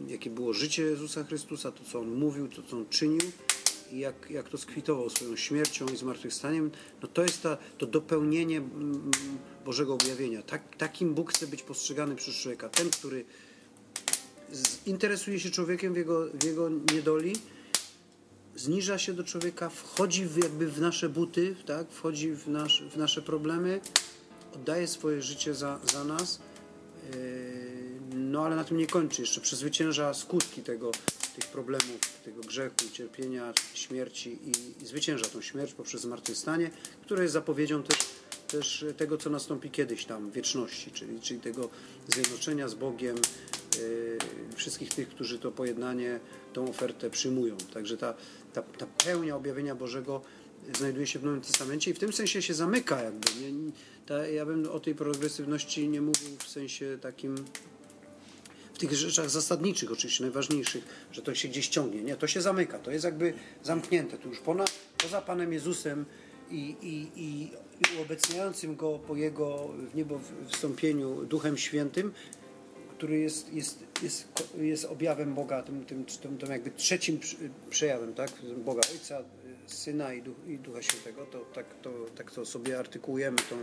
jakie 0.07 0.31
było 0.31 0.53
życie 0.53 0.83
Jezusa 0.83 1.25
Chrystusa, 1.25 1.73
to 1.73 1.85
co 1.85 2.01
On 2.01 2.15
mówił, 2.15 2.49
to 2.49 2.63
co 2.63 2.77
On 2.77 2.89
czynił 2.89 3.21
i 3.93 3.99
jak, 3.99 4.31
jak 4.31 4.49
to 4.49 4.59
skwitował 4.59 5.11
swoją 5.11 5.37
śmiercią 5.37 5.87
i 5.87 5.97
zmartwychwstaniem, 5.97 6.71
no 7.03 7.09
to 7.09 7.23
jest 7.23 7.43
ta, 7.43 7.57
to 7.79 7.87
dopełnienie 7.87 8.57
mm, 8.57 9.11
Bożego 9.65 9.95
objawienia. 9.95 10.43
Tak, 10.43 10.77
takim 10.77 11.15
Bóg 11.15 11.33
chce 11.33 11.47
być 11.47 11.63
postrzegany 11.63 12.17
przez 12.17 12.35
człowieka. 12.35 12.69
Ten, 12.69 12.91
który 12.91 13.25
interesuje 14.87 15.41
się 15.41 15.51
człowiekiem 15.51 15.95
w 15.95 15.97
jego, 15.97 16.27
w 16.27 16.45
jego 16.45 16.69
niedoli, 16.95 17.33
zniża 18.57 18.99
się 18.99 19.13
do 19.13 19.25
człowieka, 19.25 19.69
wchodzi 19.69 20.27
w, 20.27 20.37
jakby 20.37 20.67
w 20.67 20.81
nasze 20.81 21.09
buty, 21.09 21.57
tak? 21.67 21.91
wchodzi 21.91 22.33
w, 22.33 22.49
nasz, 22.49 22.83
w 22.83 22.97
nasze 22.97 23.23
problemy, 23.23 23.81
oddaje 24.61 24.87
swoje 24.87 25.23
życie 25.23 25.55
za, 25.55 25.79
za 25.93 26.05
nas, 26.05 26.41
yy, 27.13 27.19
no 28.15 28.45
ale 28.45 28.57
na 28.57 28.65
tym 28.65 28.77
nie 28.77 28.87
kończy. 28.87 29.23
Jeszcze 29.23 29.41
przezwycięża 29.41 30.15
skutki 30.15 30.63
tego, 30.63 30.91
tych 31.35 31.51
problemów, 31.51 32.01
tego 32.25 32.41
grzechu, 32.41 32.77
cierpienia, 32.93 33.53
śmierci 33.75 34.39
i, 34.45 34.83
i 34.83 34.87
zwycięża 34.87 35.25
tą 35.27 35.41
śmierć 35.43 35.73
poprzez 35.73 36.01
zmartwychwstanie, 36.01 36.71
które 37.03 37.23
jest 37.23 37.33
zapowiedzią 37.33 37.83
też, 37.83 37.99
też 38.49 38.85
tego, 38.97 39.17
co 39.17 39.31
nastąpi 39.31 39.71
kiedyś 39.71 40.05
tam 40.05 40.31
w 40.31 40.33
wieczności, 40.33 40.91
czyli, 40.91 41.21
czyli 41.21 41.41
tego 41.41 41.69
zjednoczenia 42.09 42.69
z 42.69 42.75
Bogiem, 42.75 43.17
yy, 43.17 44.19
wszystkich 44.57 44.95
tych, 44.95 45.09
którzy 45.09 45.39
to 45.39 45.53
pojednanie, 45.53 46.21
tą 46.53 46.69
ofertę 46.69 47.11
przyjmują. 47.11 47.57
Także 47.75 47.97
ta, 47.97 48.15
ta, 48.53 48.63
ta 48.63 48.87
pełnia 49.05 49.37
objawienia 49.37 49.75
Bożego 49.75 50.23
znajduje 50.79 51.07
się 51.07 51.19
w 51.19 51.25
Nowym 51.25 51.41
Testamencie 51.41 51.91
i 51.91 51.95
w 51.95 51.99
tym 51.99 52.13
sensie 52.13 52.43
się 52.43 52.55
zamyka 52.55 53.03
jakby. 53.03 53.29
Nie- 53.53 53.73
ta, 54.09 54.27
ja 54.27 54.47
bym 54.47 54.71
o 54.71 54.81
tej 54.81 54.95
progresywności 54.95 55.89
nie 55.89 56.01
mówił 56.01 56.37
w 56.39 56.49
sensie 56.49 56.99
takim 57.01 57.35
w 58.75 58.79
tych 58.79 58.93
rzeczach 58.93 59.31
zasadniczych, 59.31 59.93
oczywiście 59.93 60.25
najważniejszych, 60.25 60.85
że 61.13 61.23
to 61.23 61.35
się 61.35 61.49
gdzieś 61.49 61.69
ciągnie. 61.69 62.03
Nie, 62.03 62.17
to 62.17 62.27
się 62.27 62.41
zamyka, 62.41 62.79
to 62.79 62.91
jest 62.91 63.05
jakby 63.05 63.35
zamknięte. 63.63 64.19
Tu 64.19 64.29
już 64.29 64.39
ponad, 64.39 64.73
poza 64.99 65.21
Panem 65.21 65.53
Jezusem 65.53 66.05
i, 66.51 66.77
i, 66.83 67.23
i 67.23 67.51
uobecniającym 67.99 68.77
Go 68.77 68.99
po 68.99 69.17
Jego 69.17 69.69
w 69.93 69.95
niebo 69.95 70.21
wstąpieniu 70.49 71.25
Duchem 71.25 71.57
Świętym, 71.57 72.13
który 72.97 73.19
jest, 73.19 73.53
jest, 73.53 73.85
jest, 74.03 74.29
jest 74.61 74.85
objawem 74.85 75.35
Boga, 75.35 75.63
tym, 75.63 75.85
tym, 75.85 76.05
tym, 76.05 76.39
tym 76.39 76.51
jakby 76.51 76.71
trzecim 76.71 77.21
przejawem, 77.71 78.15
tak? 78.15 78.31
Boga 78.65 78.83
Ojca, 78.93 79.23
Syna 79.67 80.15
i, 80.15 80.23
Duch, 80.23 80.37
i 80.47 80.59
Ducha 80.59 80.83
Świętego, 80.83 81.27
to 81.27 81.39
tak, 81.39 81.67
to 81.83 81.91
tak 82.17 82.31
to 82.31 82.47
sobie 82.47 82.79
artykułujemy 82.79 83.39
tą, 83.51 83.57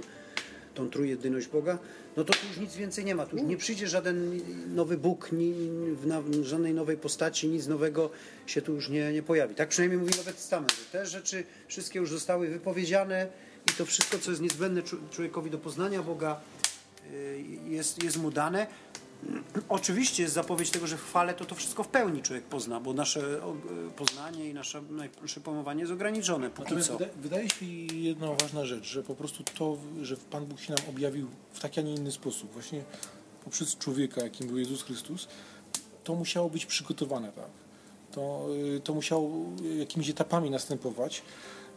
tą 0.76 0.90
trójjedyność 0.90 1.48
Boga, 1.48 1.78
no 2.18 2.24
to 2.24 2.34
tu 2.34 2.48
już 2.48 2.58
nic 2.58 2.76
więcej 2.76 3.06
nie 3.06 3.16
ma. 3.16 3.26
Tu 3.26 3.38
już 3.38 3.46
nie 3.46 3.58
przyjdzie 3.58 3.88
żaden 3.88 4.42
nowy 4.76 4.98
Bóg, 4.98 5.32
ni, 5.32 5.54
w, 5.96 6.08
na, 6.08 6.22
w 6.22 6.44
żadnej 6.44 6.74
nowej 6.74 6.98
postaci, 6.98 7.48
nic 7.48 7.68
nowego 7.68 8.10
się 8.46 8.62
tu 8.62 8.74
już 8.74 8.90
nie, 8.90 9.14
nie 9.14 9.24
pojawi. 9.24 9.56
Tak 9.56 9.70
przynajmniej 9.70 10.00
mówi 10.00 10.18
Nowy 10.18 10.34
Testament. 10.34 10.92
Te 10.92 11.06
rzeczy 11.06 11.44
wszystkie 11.68 12.00
już 12.00 12.10
zostały 12.10 12.48
wypowiedziane 12.48 13.28
i 13.70 13.74
to 13.78 13.86
wszystko, 13.86 14.20
co 14.20 14.32
jest 14.32 14.42
niezbędne 14.42 14.82
człowiekowi 15.12 15.50
do 15.50 15.58
poznania 15.58 16.04
Boga, 16.04 16.42
y, 17.14 17.44
jest, 17.68 18.04
jest 18.04 18.18
mu 18.18 18.32
dane. 18.32 18.68
Oczywiście 19.70 20.24
jest 20.24 20.36
zapowiedź 20.36 20.70
tego, 20.70 20.88
że 20.88 20.98
w 20.98 21.02
chwale 21.02 21.34
to 21.34 21.46
to 21.46 21.56
wszystko 21.56 21.84
w 21.84 21.88
pełni 21.88 22.22
człowiek 22.22 22.44
pozna, 22.44 22.80
bo 22.80 22.94
nasze 22.94 23.42
poznanie 23.96 24.50
i 24.50 24.54
nasze, 24.54 24.82
nasze 25.22 25.42
pojmowanie 25.42 25.82
jest 25.82 25.94
ograniczone. 25.94 26.50
Póki 26.50 26.64
Natomiast 26.64 26.88
co. 26.88 26.98
wyda, 26.98 27.12
wydaje 27.22 27.50
się 27.50 27.66
jedna 27.96 28.28
ważna 28.42 28.66
rzecz, 28.66 28.86
że 28.86 29.04
po 29.04 29.16
prostu 29.16 29.44
to, 29.44 29.78
że 30.02 30.18
Pan 30.18 30.46
Bóg 30.46 30.60
się 30.60 30.74
nam 30.74 30.90
objawił 30.90 31.28
w 31.54 31.60
taki, 31.60 31.80
a 31.80 31.84
nie 31.84 31.96
inny 31.96 32.12
sposób, 32.12 32.52
właśnie 32.52 32.84
poprzez 33.44 33.78
człowieka, 33.78 34.24
jakim 34.24 34.48
był 34.48 34.58
Jezus 34.58 34.84
Chrystus, 34.84 35.28
to 36.04 36.16
musiało 36.16 36.50
być 36.50 36.66
przygotowane, 36.66 37.32
tak? 37.32 37.50
To, 38.12 38.48
y, 38.76 38.80
to 38.80 38.94
musiało 38.94 39.32
jakimiś 39.80 40.10
etapami 40.10 40.50
następować, 40.50 41.22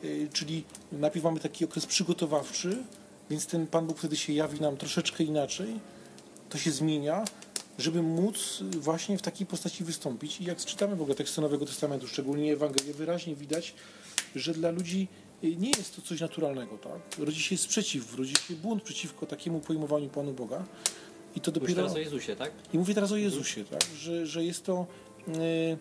y, 0.04 0.28
czyli 0.32 0.64
najpierw 0.92 1.24
mamy 1.24 1.40
taki 1.40 1.64
okres 1.64 1.86
przygotowawczy, 1.86 2.84
więc 3.30 3.46
ten 3.46 3.66
Pan 3.66 3.86
Bóg 3.86 3.98
wtedy 3.98 4.16
się 4.16 4.32
jawi 4.32 4.60
nam 4.60 4.76
troszeczkę 4.76 5.24
inaczej, 5.24 5.80
to 6.48 6.58
się 6.58 6.70
zmienia, 6.70 7.24
żeby 7.78 8.02
móc 8.02 8.62
właśnie 8.80 9.18
w 9.18 9.22
takiej 9.22 9.46
postaci 9.46 9.84
wystąpić. 9.84 10.40
I 10.40 10.44
jak 10.44 10.58
czytamy 10.64 10.96
w 10.96 11.00
ogóle 11.02 11.16
teksty 11.16 11.40
Nowego 11.40 11.66
Testamentu, 11.66 12.06
szczególnie 12.06 12.52
Ewangelię, 12.52 12.94
wyraźnie 12.94 13.34
widać, 13.34 13.74
że 14.36 14.54
dla 14.54 14.70
ludzi 14.70 15.08
nie 15.42 15.70
jest 15.70 15.96
to 15.96 16.02
coś 16.02 16.20
naturalnego. 16.20 16.78
Tak? 16.78 17.18
Rodzi 17.18 17.42
się 17.42 17.56
sprzeciw, 17.56 18.18
rodzi 18.18 18.34
się 18.34 18.54
bunt 18.54 18.82
przeciwko 18.82 19.26
takiemu 19.26 19.60
pojmowaniu 19.60 20.08
Panu 20.08 20.32
Boga. 20.32 20.64
I 21.36 21.40
to 21.40 21.52
dopiero... 21.52 21.74
teraz 21.74 21.94
o 21.94 21.98
Jezusie, 21.98 22.36
tak? 22.36 22.52
I 22.72 22.78
mówię 22.78 22.94
teraz 22.94 23.12
o 23.12 23.16
Jezusie, 23.16 23.64
tak? 23.64 23.84
że, 23.98 24.26
że 24.26 24.44
jest 24.44 24.64
to... 24.64 24.86
Yy, 25.26 25.78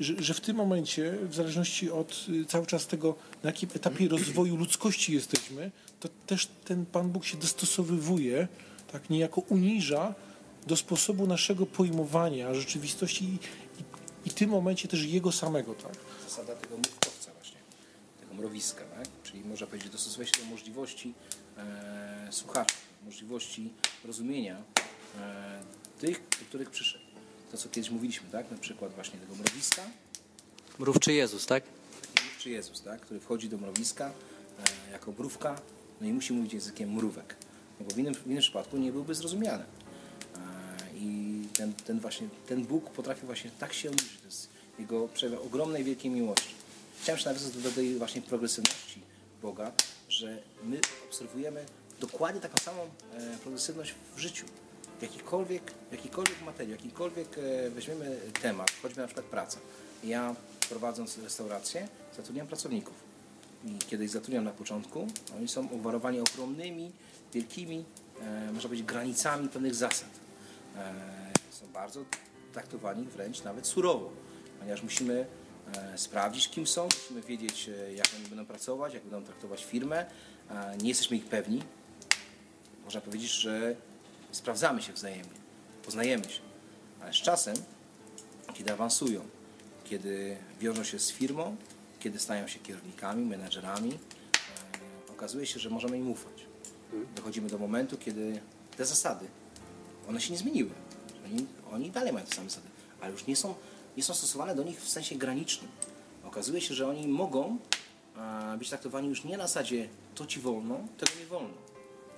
że, 0.00 0.22
że, 0.22 0.34
w 0.34 0.40
tym 0.40 0.56
momencie, 0.56 1.18
w 1.22 1.34
zależności 1.34 1.90
od 1.90 2.26
y, 2.28 2.44
cały 2.44 2.66
czas 2.66 2.86
tego, 2.86 3.14
na 3.42 3.50
jakim 3.50 3.68
etapie 3.76 4.08
rozwoju 4.18 4.56
ludzkości 4.56 5.14
jesteśmy, 5.14 5.70
to 6.00 6.08
też 6.26 6.48
ten 6.64 6.86
Pan 6.86 7.10
Bóg 7.10 7.24
się 7.24 7.36
dostosowywuje 7.36 8.48
tak 8.92 9.10
niejako 9.10 9.40
uniża 9.40 10.14
do 10.66 10.76
sposobu 10.76 11.26
naszego 11.26 11.66
pojmowania 11.66 12.54
rzeczywistości 12.54 13.24
i, 13.24 13.34
i, 13.80 13.84
i 14.24 14.30
w 14.30 14.34
tym 14.34 14.50
momencie 14.50 14.88
też 14.88 15.04
jego 15.04 15.32
samego. 15.32 15.74
Tak? 15.74 15.92
Zasada 16.28 16.54
tego 16.54 16.78
mrówkowca 16.78 17.32
właśnie, 17.32 17.58
tego 18.20 18.34
mrowiska, 18.34 18.84
tak? 18.84 19.06
czyli 19.22 19.44
można 19.44 19.66
powiedzieć 19.66 19.92
dostosuje 19.92 20.26
się 20.26 20.32
do 20.38 20.44
możliwości 20.44 21.14
e, 21.56 22.28
słuchaczy, 22.30 22.74
możliwości 23.04 23.72
rozumienia 24.04 24.56
e, 25.18 25.62
tych, 26.00 26.20
do 26.20 26.46
których 26.48 26.70
przyszedł. 26.70 27.04
To, 27.50 27.56
co 27.56 27.68
kiedyś 27.68 27.90
mówiliśmy, 27.90 28.30
tak? 28.30 28.50
na 28.50 28.56
przykład 28.56 28.94
właśnie 28.94 29.20
tego 29.20 29.34
mrowiska. 29.34 29.82
Mrówczy 30.78 31.12
Jezus, 31.12 31.46
tak? 31.46 31.64
Mrówczy 32.24 32.50
Jezus, 32.50 32.82
tak? 32.82 33.00
który 33.00 33.20
wchodzi 33.20 33.48
do 33.48 33.58
mrowiska 33.58 34.06
e, 34.88 34.92
jako 34.92 35.12
mrówka, 35.12 35.60
no 36.00 36.06
i 36.06 36.12
musi 36.12 36.32
mówić 36.32 36.52
językiem 36.52 36.92
mrówek 36.92 37.36
no 37.82 37.88
bo 37.88 37.94
w 37.94 37.98
innym, 37.98 38.14
w 38.14 38.26
innym 38.26 38.38
przypadku 38.38 38.76
nie 38.76 38.92
byłby 38.92 39.14
zrozumiany. 39.14 39.64
I 41.02 41.42
ten, 41.52 41.72
ten 41.72 42.00
właśnie, 42.00 42.28
ten 42.46 42.64
Bóg 42.64 42.90
potrafi 42.90 43.26
właśnie 43.26 43.50
tak 43.58 43.72
się 43.72 43.90
uniżyć. 43.90 44.18
To 44.18 44.26
jest 44.26 44.48
Jego 44.78 45.08
przejaw 45.08 45.46
ogromnej, 45.46 45.84
wielkiej 45.84 46.10
miłości. 46.10 46.54
Chciałem 47.02 47.18
się 47.18 47.26
nawiązać 47.28 47.62
do 47.62 47.70
tej 47.70 47.94
właśnie 47.94 48.22
progresywności 48.22 49.00
Boga, 49.42 49.72
że 50.08 50.38
my 50.64 50.80
obserwujemy 51.08 51.64
dokładnie 52.00 52.40
taką 52.40 52.58
samą 52.58 52.82
e, 52.82 53.38
progresywność 53.42 53.94
w 54.16 54.18
życiu. 54.18 54.46
Jakikolwiek, 55.02 55.72
jakikolwiek 55.92 56.42
materii, 56.42 56.72
jakikolwiek 56.72 57.38
e, 57.38 57.70
weźmiemy 57.70 58.18
temat, 58.42 58.70
choćby 58.82 59.00
na 59.00 59.06
przykład 59.06 59.26
praca. 59.26 59.58
Ja 60.04 60.34
prowadząc 60.68 61.18
restaurację 61.18 61.88
zatrudniam 62.16 62.46
pracowników. 62.46 62.94
I 63.64 63.78
kiedyś 63.78 64.10
zatrudniam 64.10 64.44
na 64.44 64.50
początku, 64.50 65.06
oni 65.36 65.48
są 65.48 65.60
obwarowani 65.60 66.20
ogromnymi 66.20 66.92
wielkimi, 67.34 67.84
e, 68.20 68.52
można 68.52 68.68
powiedzieć, 68.68 68.86
granicami 68.86 69.48
pewnych 69.48 69.74
zasad. 69.74 70.21
E, 70.76 70.94
są 71.50 71.66
bardzo 71.66 72.04
traktowani 72.52 73.06
wręcz 73.06 73.44
nawet 73.44 73.66
surowo, 73.66 74.10
ponieważ 74.58 74.82
musimy 74.82 75.26
e, 75.76 75.98
sprawdzić, 75.98 76.48
kim 76.48 76.66
są, 76.66 76.84
musimy 76.84 77.22
wiedzieć, 77.22 77.70
jak 77.94 78.06
oni 78.18 78.28
będą 78.28 78.46
pracować, 78.46 78.94
jak 78.94 79.02
będą 79.02 79.24
traktować 79.26 79.64
firmę. 79.64 80.06
Nie 80.82 80.88
jesteśmy 80.88 81.16
ich 81.16 81.24
pewni. 81.24 81.62
Można 82.84 83.00
powiedzieć, 83.00 83.30
że 83.30 83.76
sprawdzamy 84.32 84.82
się 84.82 84.92
wzajemnie, 84.92 85.40
poznajemy 85.84 86.24
się. 86.24 86.40
Ale 87.00 87.12
z 87.12 87.16
czasem, 87.16 87.56
kiedy 88.54 88.72
awansują, 88.72 89.20
kiedy 89.84 90.36
wiążą 90.60 90.84
się 90.84 90.98
z 90.98 91.12
firmą, 91.12 91.56
kiedy 92.00 92.18
stają 92.18 92.48
się 92.48 92.58
kierownikami, 92.58 93.24
menedżerami, 93.24 93.98
okazuje 95.10 95.46
się, 95.46 95.60
że 95.60 95.70
możemy 95.70 95.98
im 95.98 96.10
ufać 96.10 96.52
dochodzimy 97.16 97.48
do 97.48 97.58
momentu, 97.58 97.96
kiedy 97.96 98.40
te 98.76 98.84
zasady, 98.84 99.26
one 100.08 100.20
się 100.20 100.32
nie 100.32 100.38
zmieniły. 100.38 100.70
Oni, 101.24 101.46
oni 101.72 101.90
dalej 101.90 102.12
mają 102.12 102.26
te 102.26 102.34
same 102.34 102.50
zasady, 102.50 102.68
ale 103.00 103.12
już 103.12 103.26
nie 103.26 103.36
są, 103.36 103.54
nie 103.96 104.02
są 104.02 104.14
stosowane 104.14 104.54
do 104.54 104.62
nich 104.62 104.80
w 104.80 104.88
sensie 104.88 105.16
granicznym. 105.16 105.70
Okazuje 106.24 106.60
się, 106.60 106.74
że 106.74 106.88
oni 106.88 107.08
mogą 107.08 107.58
a, 108.16 108.56
być 108.58 108.68
traktowani 108.68 109.08
już 109.08 109.24
nie 109.24 109.36
na 109.36 109.46
zasadzie 109.46 109.88
to 110.14 110.26
ci 110.26 110.40
wolno, 110.40 110.80
tego 110.98 111.12
nie 111.20 111.26
wolno. 111.26 111.54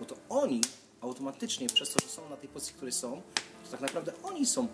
Bo 0.01 0.07
to 0.07 0.17
oni 0.29 0.61
automatycznie 1.01 1.67
przez 1.69 1.91
to, 1.91 2.07
że 2.07 2.13
są 2.13 2.29
na 2.29 2.37
tej 2.37 2.49
pozycji, 2.49 2.75
której 2.75 2.93
są, 2.93 3.23
to 3.65 3.71
tak 3.71 3.81
naprawdę 3.81 4.13
oni 4.23 4.47
są 4.47 4.69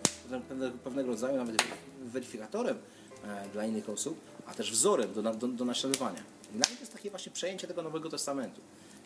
pewnego, 0.49 0.77
pewnego 0.77 1.09
rodzaju 1.09 1.37
nawet 1.37 1.63
weryfikatorem 2.03 2.77
e, 3.23 3.49
dla 3.53 3.65
innych 3.65 3.89
osób, 3.89 4.19
a 4.45 4.53
też 4.53 4.71
wzorem 4.71 5.13
do, 5.13 5.21
do, 5.21 5.47
do 5.47 5.65
naśladowania. 5.65 6.23
I 6.49 6.57
dla 6.57 6.67
mnie 6.67 6.75
to 6.75 6.81
jest 6.81 6.93
takie 6.93 7.09
właśnie 7.09 7.31
przejęcie 7.31 7.67
tego 7.67 7.81
Nowego 7.81 8.09
Testamentu 8.09 8.61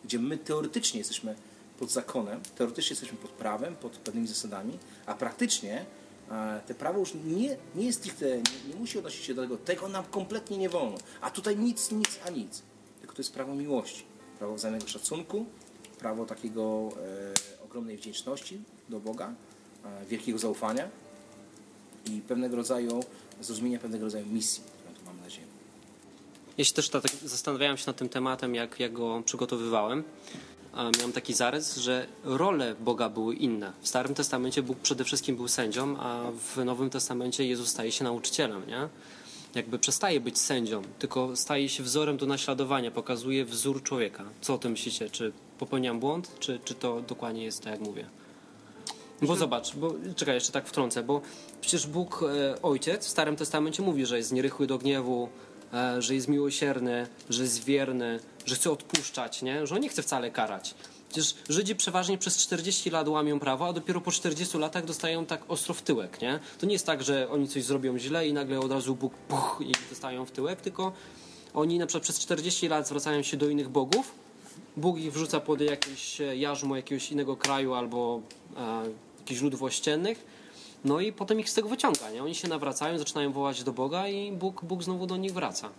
gdzie 0.06 0.18
my 0.18 0.38
teoretycznie 0.38 0.98
jesteśmy 0.98 1.34
pod 1.78 1.90
zakonem, 1.90 2.40
teoretycznie 2.56 2.94
jesteśmy 2.94 3.18
pod 3.18 3.30
prawem, 3.30 3.76
pod 3.76 3.92
pewnymi 3.92 4.26
zasadami, 4.26 4.78
a 5.06 5.14
praktycznie 5.14 5.84
e, 6.30 6.60
te 6.66 6.74
prawo 6.74 6.98
już 6.98 7.14
nie, 7.14 7.56
nie 7.74 7.86
jest 7.86 7.98
stricte, 7.98 8.26
nie, 8.26 8.68
nie 8.68 8.74
musi 8.80 8.98
odnosić 8.98 9.24
się 9.24 9.34
do 9.34 9.42
tego, 9.42 9.56
tego 9.56 9.88
nam 9.88 10.04
kompletnie 10.04 10.58
nie 10.58 10.68
wolno, 10.68 10.98
a 11.20 11.30
tutaj 11.30 11.56
nic, 11.56 11.90
nic, 11.90 12.18
a 12.26 12.30
nic. 12.30 12.62
Tylko 13.00 13.14
to 13.14 13.20
jest 13.20 13.32
prawo 13.32 13.54
miłości, 13.54 14.04
prawo 14.38 14.54
wzajemnego 14.54 14.88
szacunku, 14.88 15.46
prawo 15.98 16.26
takiego 16.26 16.88
e, 17.60 17.64
ogromnej 17.64 17.96
wdzięczności 17.96 18.60
do 18.88 19.00
Boga, 19.00 19.34
e, 19.84 20.06
wielkiego 20.06 20.38
zaufania 20.38 20.88
i 22.10 22.20
pewnego 22.20 22.56
rodzaju 22.56 23.00
zrozumienia 23.40 23.78
pewnego 23.78 24.04
rodzaju 24.04 24.26
misji, 24.26 24.62
którą 24.78 24.94
tu 24.94 25.04
mamy 25.04 25.20
na 25.20 25.30
ziemi. 25.30 25.46
Ja 26.58 26.64
się 26.64 26.72
też 26.72 26.88
tak 26.88 27.02
zastanawiałem 27.24 27.76
się 27.76 27.84
nad 27.86 27.96
tym 27.96 28.08
tematem, 28.08 28.54
jak, 28.54 28.80
jak 28.80 28.92
go 28.92 29.22
przygotowywałem. 29.24 30.04
Miałem 30.76 31.12
taki 31.12 31.34
zarys, 31.34 31.76
że 31.76 32.06
role 32.24 32.74
Boga 32.80 33.08
były 33.08 33.34
inne. 33.34 33.72
W 33.80 33.88
Starym 33.88 34.14
Testamencie 34.14 34.62
Bóg 34.62 34.78
przede 34.78 35.04
wszystkim 35.04 35.36
był 35.36 35.48
sędzią, 35.48 35.96
a 35.98 36.30
w 36.54 36.64
Nowym 36.64 36.90
Testamencie 36.90 37.46
Jezus 37.46 37.68
staje 37.68 37.92
się 37.92 38.04
nauczycielem, 38.04 38.66
nie? 38.66 38.88
Jakby 39.54 39.78
przestaje 39.78 40.20
być 40.20 40.38
sędzią, 40.38 40.82
tylko 40.98 41.36
staje 41.36 41.68
się 41.68 41.82
wzorem 41.82 42.16
do 42.16 42.26
naśladowania, 42.26 42.90
pokazuje 42.90 43.44
wzór 43.44 43.82
człowieka. 43.82 44.24
Co 44.40 44.54
o 44.54 44.58
tym 44.58 44.70
myślicie? 44.70 45.10
Czy 45.10 45.32
popełniam 45.58 46.00
błąd, 46.00 46.30
czy, 46.38 46.60
czy 46.64 46.74
to 46.74 47.00
dokładnie 47.00 47.44
jest 47.44 47.62
tak, 47.64 47.72
jak 47.72 47.80
mówię? 47.80 48.06
Bo 49.22 49.36
zobacz, 49.36 49.76
bo 49.76 49.94
czekaj, 50.16 50.34
jeszcze 50.34 50.52
tak 50.52 50.68
wtrącę, 50.68 51.02
bo 51.02 51.20
przecież 51.60 51.86
Bóg, 51.86 52.22
e, 52.22 52.62
Ojciec 52.62 53.06
w 53.06 53.08
Starym 53.08 53.36
Testamencie 53.36 53.82
mówi, 53.82 54.06
że 54.06 54.16
jest 54.16 54.32
nierychły 54.32 54.66
do 54.66 54.78
gniewu, 54.78 55.28
E, 55.72 56.02
że 56.02 56.14
jest 56.14 56.28
miłosierny, 56.28 57.06
że 57.30 57.42
jest 57.42 57.64
wierny, 57.64 58.20
że 58.46 58.54
chce 58.54 58.70
odpuszczać, 58.70 59.42
nie? 59.42 59.66
że 59.66 59.74
on 59.74 59.80
nie 59.80 59.88
chce 59.88 60.02
wcale 60.02 60.30
karać. 60.30 60.74
Przecież 61.08 61.34
Żydzi 61.48 61.76
przeważnie 61.76 62.18
przez 62.18 62.36
40 62.36 62.90
lat 62.90 63.08
łamią 63.08 63.40
prawo, 63.40 63.66
a 63.66 63.72
dopiero 63.72 64.00
po 64.00 64.12
40 64.12 64.58
latach 64.58 64.84
dostają 64.84 65.26
tak 65.26 65.42
ostro 65.48 65.74
w 65.74 65.82
tyłek. 65.82 66.20
Nie? 66.20 66.40
To 66.58 66.66
nie 66.66 66.72
jest 66.72 66.86
tak, 66.86 67.02
że 67.02 67.30
oni 67.30 67.48
coś 67.48 67.64
zrobią 67.64 67.98
źle 67.98 68.28
i 68.28 68.32
nagle 68.32 68.60
od 68.60 68.72
razu 68.72 68.96
Bóg 68.96 69.14
puch, 69.14 69.58
i 69.60 69.72
dostają 69.90 70.26
w 70.26 70.30
tyłek, 70.30 70.60
tylko 70.60 70.92
oni 71.54 71.78
na 71.78 71.86
przykład 71.86 72.02
przez 72.02 72.18
40 72.18 72.68
lat 72.68 72.86
zwracają 72.86 73.22
się 73.22 73.36
do 73.36 73.48
innych 73.48 73.68
bogów, 73.68 74.12
Bóg 74.76 74.98
ich 74.98 75.12
wrzuca 75.12 75.40
pod 75.40 75.60
jakieś 75.60 76.18
jarzmo 76.36 76.76
jakiegoś 76.76 77.12
innego 77.12 77.36
kraju 77.36 77.74
albo 77.74 78.20
e, 78.56 78.82
jakichś 79.18 79.40
ludów 79.40 79.62
ościennych 79.62 80.24
No 80.84 81.00
i 81.00 81.12
potem 81.12 81.40
ich 81.40 81.50
z 81.50 81.54
tego 81.54 81.68
wyciąga, 81.68 82.10
nie? 82.10 82.22
Oni 82.22 82.34
się 82.34 82.48
nawracają, 82.48 82.98
zaczynają 82.98 83.32
wołać 83.32 83.64
do 83.64 83.72
Boga 83.72 84.08
i 84.08 84.32
Bóg, 84.32 84.64
Bóg 84.64 84.82
znowu 84.82 85.06
do 85.06 85.16
nich 85.16 85.32
wraca. 85.32 85.70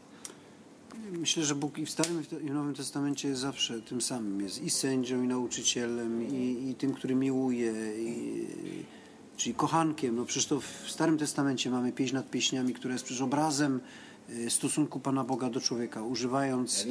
Myślę, 1.11 1.43
że 1.43 1.55
Bóg 1.55 1.77
i 1.77 1.85
w 1.85 1.89
Starym 1.89 2.23
i 2.43 2.49
w 2.49 2.53
Nowym 2.53 2.73
Testamencie 2.73 3.27
jest 3.27 3.41
zawsze 3.41 3.81
tym 3.81 4.01
samym. 4.01 4.41
Jest 4.41 4.61
i 4.63 4.69
sędzią, 4.69 5.23
i 5.23 5.27
nauczycielem, 5.27 6.29
i, 6.29 6.69
i 6.69 6.75
tym, 6.75 6.93
który 6.93 7.15
miłuje, 7.15 7.73
i, 7.99 8.47
czyli 9.37 9.55
kochankiem. 9.55 10.15
No 10.15 10.25
przecież 10.25 10.45
to 10.45 10.59
w 10.59 10.83
Starym 10.87 11.17
Testamencie 11.17 11.69
mamy 11.69 11.91
pieśń 11.91 12.15
nad 12.15 12.29
pieśniami, 12.29 12.73
która 12.73 12.93
jest 12.93 13.05
przecież 13.05 13.21
obrazem 13.21 13.79
y, 14.29 14.49
stosunku 14.49 14.99
Pana 14.99 15.23
Boga 15.23 15.49
do 15.49 15.61
człowieka, 15.61 16.01
używając 16.01 16.87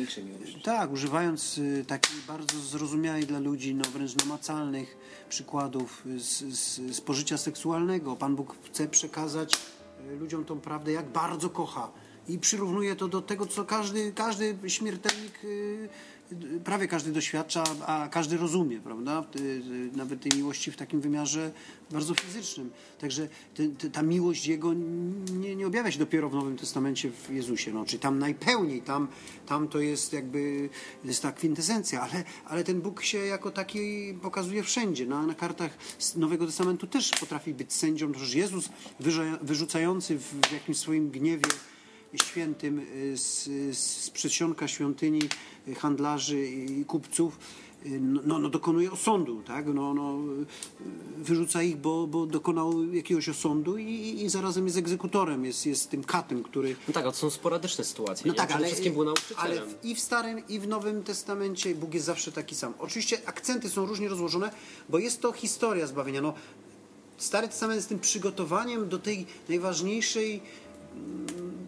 tak, 0.65 0.93
używając 0.93 1.59
y, 1.59 1.85
takich 1.87 2.27
bardzo 2.27 2.61
zrozumiałych 2.61 3.27
dla 3.27 3.39
ludzi, 3.39 3.75
no 3.75 3.85
wręcz 3.85 4.17
namacalnych 4.17 4.97
przykładów 5.29 6.03
z, 6.17 6.45
z, 6.55 6.97
z 6.97 7.01
pożycia 7.01 7.39
seksualnego. 7.39 8.17
Pan 8.17 8.37
Bóg 8.37 8.57
chce 8.63 8.89
przekazać 8.89 9.55
y, 10.13 10.17
ludziom 10.17 10.45
tą 10.45 10.61
prawdę, 10.61 10.93
jak 10.93 11.09
bardzo 11.09 11.51
kocha. 11.51 11.91
I 12.29 12.39
przyrównuje 12.39 12.97
to 12.97 13.09
do 13.09 13.23
tego, 13.23 13.47
co 13.47 13.65
każdy, 13.65 14.13
każdy 14.13 14.57
śmiertelnik, 14.67 15.45
y, 15.45 15.89
y, 16.33 16.61
prawie 16.65 16.89
każdy 16.89 17.13
doświadcza, 17.13 17.65
a 17.87 18.09
każdy 18.09 18.37
rozumie, 18.37 18.81
prawda? 18.81 19.25
Y, 19.41 19.63
Nawet 19.97 20.21
tej 20.23 20.33
miłości 20.37 20.71
w 20.73 20.77
takim 20.77 21.01
wymiarze 21.01 21.53
bardzo 21.91 22.15
fizycznym. 22.15 22.71
Także 22.99 23.29
ta 23.93 24.03
miłość 24.03 24.47
Jego 24.47 24.73
nie, 25.33 25.57
nie 25.57 25.67
objawia 25.67 25.91
się 25.91 25.99
dopiero 25.99 26.29
w 26.31 26.35
Nowym 26.35 26.57
Testamencie 26.57 27.11
w 27.11 27.31
Jezusie. 27.31 27.73
No, 27.73 27.85
czyli 27.85 27.99
tam 28.01 28.19
najpełniej, 28.19 28.83
tam, 28.83 29.09
tam 29.47 29.69
to 29.69 29.81
jest 29.81 30.13
jakby 30.13 30.69
jest 31.05 31.23
ta 31.23 31.33
kwintesencja, 31.33 32.01
ale, 32.01 32.25
ale 32.47 32.65
ten 32.65 32.81
Bóg 32.81 33.03
się 33.03 33.19
jako 33.19 33.51
taki 33.51 34.15
pokazuje 34.23 34.63
wszędzie. 34.63 35.07
Na, 35.07 35.27
na 35.27 35.35
kartach 35.35 35.79
Nowego 36.17 36.47
Testamentu 36.47 36.87
też 36.87 37.11
potrafi 37.21 37.55
być 37.55 37.73
sędzią. 37.73 38.13
Przecież 38.13 38.35
Jezus 38.35 38.69
wyrza- 39.01 39.39
wyrzucający 39.43 40.19
w 40.19 40.53
jakimś 40.53 40.79
swoim 40.79 41.11
gniewie 41.11 41.49
świętym 42.25 42.79
y, 42.79 43.17
z, 43.17 43.45
z 43.79 44.11
przedsionka 44.11 44.69
świątyni 44.69 45.21
y, 45.69 45.75
handlarzy 45.75 46.47
i 46.49 46.85
kupców 46.85 47.39
y, 47.87 48.01
no, 48.01 48.39
no 48.39 48.49
dokonuje 48.49 48.93
osądu, 48.93 49.43
tak? 49.43 49.67
No, 49.75 49.95
no, 49.95 50.19
wyrzuca 51.19 51.63
ich, 51.63 51.77
bo, 51.77 52.07
bo 52.07 52.27
dokonał 52.27 52.93
jakiegoś 52.93 53.29
osądu 53.29 53.79
i, 53.79 54.23
i 54.23 54.29
zarazem 54.29 54.65
jest 54.65 54.77
egzekutorem, 54.77 55.45
jest, 55.45 55.67
jest 55.67 55.91
tym 55.91 56.05
katem, 56.05 56.43
który... 56.43 56.77
No 56.89 56.95
tak, 56.95 57.05
to 57.05 57.13
są 57.13 57.31
sporadyczne 57.31 57.85
sytuacje. 57.85 58.27
No 58.27 58.33
nie? 58.33 58.37
tak, 58.37 58.47
Przede 58.49 58.59
ale, 58.59 58.67
wszystkim 58.67 58.93
był 58.93 59.05
nauczycielem. 59.05 59.39
ale 59.45 59.67
w- 59.67 59.85
i 59.85 59.95
w 59.95 60.01
Starym, 60.01 60.49
i 60.49 60.61
w 60.61 60.69
Nowym 60.69 61.03
Testamencie 61.03 61.75
Bóg 61.75 61.95
jest 61.95 62.07
zawsze 62.07 62.33
taki 62.33 62.55
sam. 62.55 62.75
Oczywiście 62.79 63.19
akcenty 63.27 63.71
są 63.71 63.87
różnie 63.87 64.09
rozłożone, 64.09 64.51
bo 64.89 64.99
jest 64.99 65.21
to 65.21 65.33
historia 65.33 65.87
zbawienia. 65.87 66.21
No, 66.23 66.35
Stary 67.19 67.49
Testament 67.49 67.77
jest 67.77 67.89
tym 67.89 67.99
przygotowaniem 67.99 68.89
do 68.89 68.99
tej 68.99 69.27
najważniejszej 69.49 70.41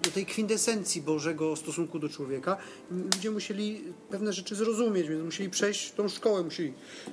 do 0.09 0.15
tej 0.15 0.27
kwintesencji 0.27 1.03
Bożego 1.03 1.57
stosunku 1.57 1.99
do 1.99 2.09
człowieka. 2.09 2.57
Ludzie 2.91 3.31
musieli 3.31 3.85
pewne 4.11 4.33
rzeczy 4.33 4.55
zrozumieć, 4.55 5.09
więc 5.09 5.25
musieli 5.25 5.51
przejść 5.51 5.93
tą 5.93 6.09
szkołę, 6.09 6.43
musieli 6.43 6.73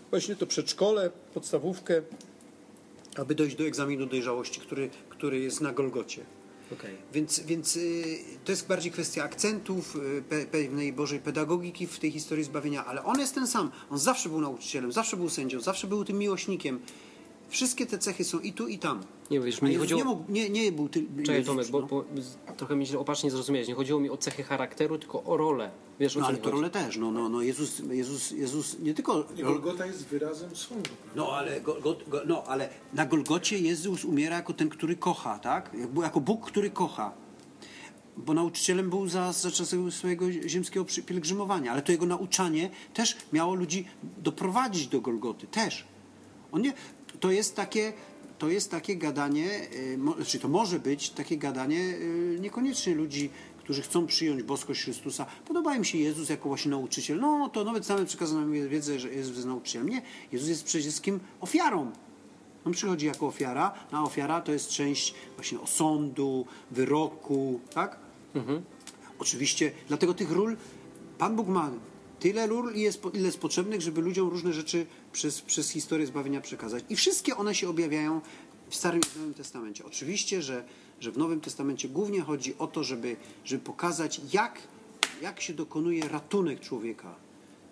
właśnie 0.10 0.36
to 0.36 0.48
przedszkole, 0.48 1.12
podstawówkę, 1.34 2.01
aby 3.16 3.36
dojść 3.36 3.55
do 3.55 3.64
egzaminu 3.64 4.05
dojrzałości, 4.05 4.60
który, 4.60 4.90
który 5.10 5.40
jest 5.40 5.62
na 5.62 5.74
Golgocie. 5.74 6.25
Okej. 6.74 6.96
Więc, 7.14 7.40
więc 7.40 7.75
y, 7.75 8.03
to 8.46 8.51
jest 8.51 8.68
bardziej 8.68 8.92
kwestia 8.92 9.24
akcentów, 9.24 9.96
y, 9.96 10.24
pe, 10.29 10.46
pewnej 10.46 10.94
Bożej 10.94 11.20
pedagogiki 11.20 11.88
w 11.88 12.00
tej 12.00 12.12
historii 12.12 12.44
zbawienia, 12.44 12.86
ale 12.86 13.03
on 13.03 13.20
jest 13.20 13.36
ten 13.36 13.48
sam. 13.48 13.72
On 13.90 14.00
zawsze 14.00 14.29
był 14.29 14.42
nauczycielem, 14.42 14.92
zawsze 14.92 15.18
był 15.18 15.29
sędzią, 15.29 15.60
zawsze 15.60 15.88
był 15.88 16.05
tym 16.05 16.18
miłośnikiem. 16.18 16.79
Wszystkie 17.50 17.86
te 17.86 17.98
cechy 17.98 18.24
są 18.24 18.40
i 18.40 18.53
tu, 18.53 18.68
i 18.68 18.79
tam. 18.79 19.03
Nie, 19.31 19.40
wiesz, 19.40 19.62
mi 19.62 19.70
nie 19.70 19.77
chodziło... 19.77 20.00
nie, 20.00 20.05
mógł, 20.05 20.31
nie, 20.31 20.50
nie 20.50 20.72
był 20.72 20.90
ty, 20.90 21.05
Czekaj 21.18 21.36
Jezus, 21.36 21.48
Tomek, 21.48 21.68
bo, 21.68 21.81
no. 21.81 21.88
bo 21.88 22.22
z- 22.22 22.58
trochę 22.58 22.75
mi 22.75 22.88
się 22.88 23.00
opacznie 23.00 23.31
zrozumiałeś. 23.31 23.68
Nie 23.68 23.75
chodziło 23.75 24.00
mi 24.00 24.10
o 24.10 24.18
cechy 24.18 24.44
charakteru, 24.44 24.98
tylko 24.98 25.24
o 25.24 25.38
rolę. 25.38 25.72
Wiesz 26.00 26.18
o 26.18 26.20
No 26.20 26.27
ale 26.27 26.38
to 26.38 26.51
rolę 26.51 26.70
też. 26.70 26.98
No, 26.98 27.12
no, 27.12 27.29
no 27.29 27.42
Jezus, 27.42 27.81
Jezus, 27.92 28.31
Jezus 28.31 28.79
nie 28.79 28.94
tylko. 28.94 29.25
Golgota 29.44 29.86
jest 29.86 30.05
wyrazem 30.05 30.55
sądu. 30.55 30.90
No 31.16 31.27
ale, 31.31 31.62
go, 31.62 31.81
go, 31.81 31.96
go, 32.08 32.22
no 32.25 32.44
ale 32.44 32.70
na 32.94 33.05
Golgocie 33.05 33.60
Jezus 33.60 34.05
umiera 34.05 34.36
jako 34.36 34.53
ten, 34.53 34.70
który 34.70 34.96
kocha, 34.96 35.40
tak? 35.40 35.72
Jako 36.01 36.20
Bóg, 36.22 36.46
który 36.46 36.70
kocha. 36.70 37.12
Bo 38.18 38.34
nauczycielem 38.34 38.90
był 38.90 39.08
za, 39.08 39.34
za 39.34 39.51
czasów 39.51 39.94
swojego 39.94 40.31
ziemskiego 40.31 40.86
pielgrzymowania, 41.05 41.72
ale 41.72 41.81
to 41.81 41.92
jego 41.92 42.05
nauczanie 42.05 42.70
też 42.94 43.18
miało 43.34 43.55
ludzi 43.55 43.86
doprowadzić 44.18 44.88
do 44.88 45.01
Golgoty. 45.01 45.48
Też. 45.48 45.86
On 46.51 46.62
nie, 46.62 46.74
to 47.20 47.32
jest 47.32 47.56
takie. 47.56 47.94
To 48.38 48.50
jest 48.50 48.72
takie 48.72 48.96
gadanie, 48.96 49.68
y, 49.94 49.98
mo- 49.98 50.16
znaczy 50.16 50.40
to 50.40 50.48
może 50.48 50.80
być 50.80 51.10
takie 51.10 51.38
gadanie 51.38 51.80
y, 51.80 52.38
niekoniecznie 52.42 52.96
ludzi, 52.96 53.30
którzy 53.58 53.82
chcą 53.82 54.08
przyjąć 54.08 54.44
boskość 54.44 54.84
Chrystusa. 54.84 55.25
Podoba 55.48 55.75
im 55.75 55.84
się 55.84 55.98
Jezus 55.98 56.30
jako 56.30 56.50
właśnie 56.50 56.72
nauczyciel. 56.72 57.20
No 57.20 57.50
to 57.50 57.64
nawet 57.64 57.86
same 57.86 58.06
przekazane 58.06 58.68
wiedzę, 58.70 59.00
że 59.00 59.14
Jezus 59.14 59.36
jest 59.36 59.48
nauczycielem. 59.48 59.90
Nie, 59.90 60.01
Jezus 60.32 60.50
jest 60.50 60.64
przede 60.64 60.82
wszystkim 60.82 61.20
ofiarą. 61.42 61.92
On 62.66 62.72
przychodzi 62.74 63.06
jako 63.06 63.28
ofiara, 63.28 63.74
a 63.92 64.04
ofiara 64.04 64.42
to 64.42 64.51
jest 64.51 64.70
część 64.70 65.14
właśnie 65.36 65.60
osądu, 65.60 66.46
wyroku, 66.72 67.60
tak? 67.74 68.00
Oczywiście, 69.20 69.72
dlatego 69.88 70.14
tych 70.14 70.32
ról 70.32 70.58
Pan 71.18 71.36
Bóg 71.36 71.48
ma 71.48 71.72
tyle 72.20 72.48
ról, 72.48 72.74
ile 73.14 73.25
jest 73.25 73.40
potrzebnych, 73.40 73.82
żeby 73.82 74.01
ludziom 74.01 74.30
różne 74.30 74.54
rzeczy 74.54 74.86
przez, 75.16 75.42
przez 75.42 75.70
historię 75.70 76.08
zbawienia 76.08 76.42
przekazać. 76.42 76.84
I 76.90 76.96
wszystkie 76.96 77.38
one 77.38 77.56
się 77.56 77.70
objawiają 77.70 78.22
w 78.70 78.75
Starym 78.75 79.01
i 79.01 79.20
Nowym 79.20 79.34
Testamencie. 79.34 79.86
Oczywiście, 79.86 80.42
że, 80.42 80.64
że 81.00 81.12
w 81.12 81.18
Nowym 81.18 81.42
Testamencie 81.42 81.90
głównie 81.90 82.22
chodzi 82.22 82.58
o 82.58 82.68
to, 82.68 82.84
żeby, 82.84 83.16
żeby 83.46 83.64
pokazać, 83.64 84.22
jak, 84.34 84.60
jak 85.22 85.42
się 85.42 85.54
dokonuje 85.54 86.08
ratunek 86.08 86.60
człowieka, 86.60 87.16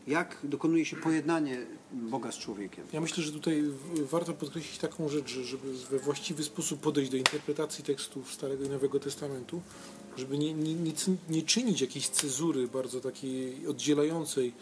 jak 0.08 0.38
dokonuje 0.44 0.86
się 0.86 0.96
pojednanie 0.96 1.66
Boga 1.92 2.32
z 2.32 2.38
człowiekiem. 2.38 2.86
Ja 2.94 3.02
myślę, 3.02 3.24
że 3.24 3.32
tutaj 3.32 3.64
warto 4.12 4.34
podkreślić 4.34 4.78
taką 4.78 5.10
rzecz, 5.10 5.30
że 5.30 5.44
żeby 5.44 5.74
we 5.74 6.00
właściwy 6.00 6.44
sposób 6.44 6.80
podejść 6.80 7.12
do 7.12 7.18
interpretacji 7.18 7.84
tekstów 7.84 8.34
Starego 8.34 8.66
i 8.66 8.70
Nowego 8.70 9.00
Testamentu, 9.00 9.62
żeby 10.18 10.38
nie, 10.38 10.54
nie, 10.54 10.74
nie, 10.74 10.94
nie 11.30 11.42
czynić 11.42 11.82
jakiejś 11.82 12.10
cezury 12.10 12.68
bardzo 12.68 13.02
takiej 13.02 13.68
oddzielającej 13.68 14.54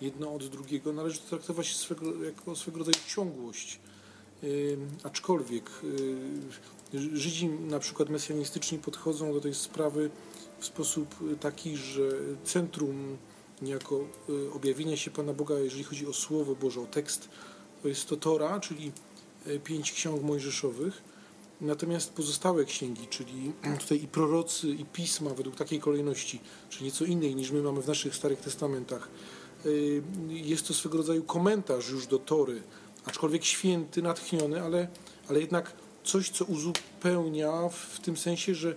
jedno 0.00 0.34
od 0.34 0.46
drugiego, 0.46 0.92
należy 0.92 1.18
to 1.18 1.28
traktować 1.28 1.76
swego, 1.76 2.24
jako 2.24 2.56
swego 2.56 2.78
rodzaju 2.78 2.96
ciągłość. 3.08 3.80
Aczkolwiek 5.02 5.70
y, 6.94 7.18
Żydzi 7.18 7.48
na 7.48 7.78
przykład 7.78 8.08
mesjanistyczni 8.08 8.78
podchodzą 8.78 9.32
do 9.32 9.40
tej 9.40 9.54
sprawy 9.54 10.10
w 10.58 10.66
sposób 10.66 11.14
y, 11.32 11.36
taki, 11.36 11.76
że 11.76 12.02
centrum 12.44 13.16
niejako 13.62 14.04
y, 14.28 14.52
objawienia 14.52 14.96
się 14.96 15.10
Pana 15.10 15.32
Boga, 15.32 15.58
jeżeli 15.58 15.84
chodzi 15.84 16.06
o 16.06 16.12
Słowo 16.12 16.54
Boże, 16.54 16.80
o 16.80 16.86
tekst, 16.86 17.28
to 17.82 17.88
jest 17.88 18.08
to 18.08 18.16
Tora, 18.16 18.60
czyli 18.60 18.92
pięć 19.64 19.92
ksiąg 19.92 20.22
mojżeszowych. 20.22 21.02
Natomiast 21.60 22.12
pozostałe 22.12 22.64
księgi, 22.64 23.06
czyli 23.06 23.52
tutaj 23.80 24.02
i 24.02 24.08
prorocy, 24.08 24.68
i 24.68 24.84
pisma 24.84 25.30
według 25.30 25.56
takiej 25.56 25.80
kolejności, 25.80 26.40
czyli 26.70 26.84
nieco 26.84 27.04
innej 27.04 27.34
niż 27.36 27.50
my 27.50 27.62
mamy 27.62 27.82
w 27.82 27.86
naszych 27.88 28.14
Starych 28.14 28.40
Testamentach, 28.40 29.08
jest 30.28 30.68
to 30.68 30.74
swego 30.74 30.98
rodzaju 30.98 31.22
komentarz 31.22 31.90
już 31.90 32.06
do 32.06 32.18
Tory, 32.18 32.62
aczkolwiek 33.04 33.44
święty, 33.44 34.02
natchniony, 34.02 34.62
ale, 34.62 34.88
ale 35.28 35.40
jednak 35.40 35.72
coś, 36.04 36.30
co 36.30 36.44
uzupełnia 36.44 37.68
w 37.68 38.00
tym 38.00 38.16
sensie, 38.16 38.54
że 38.54 38.74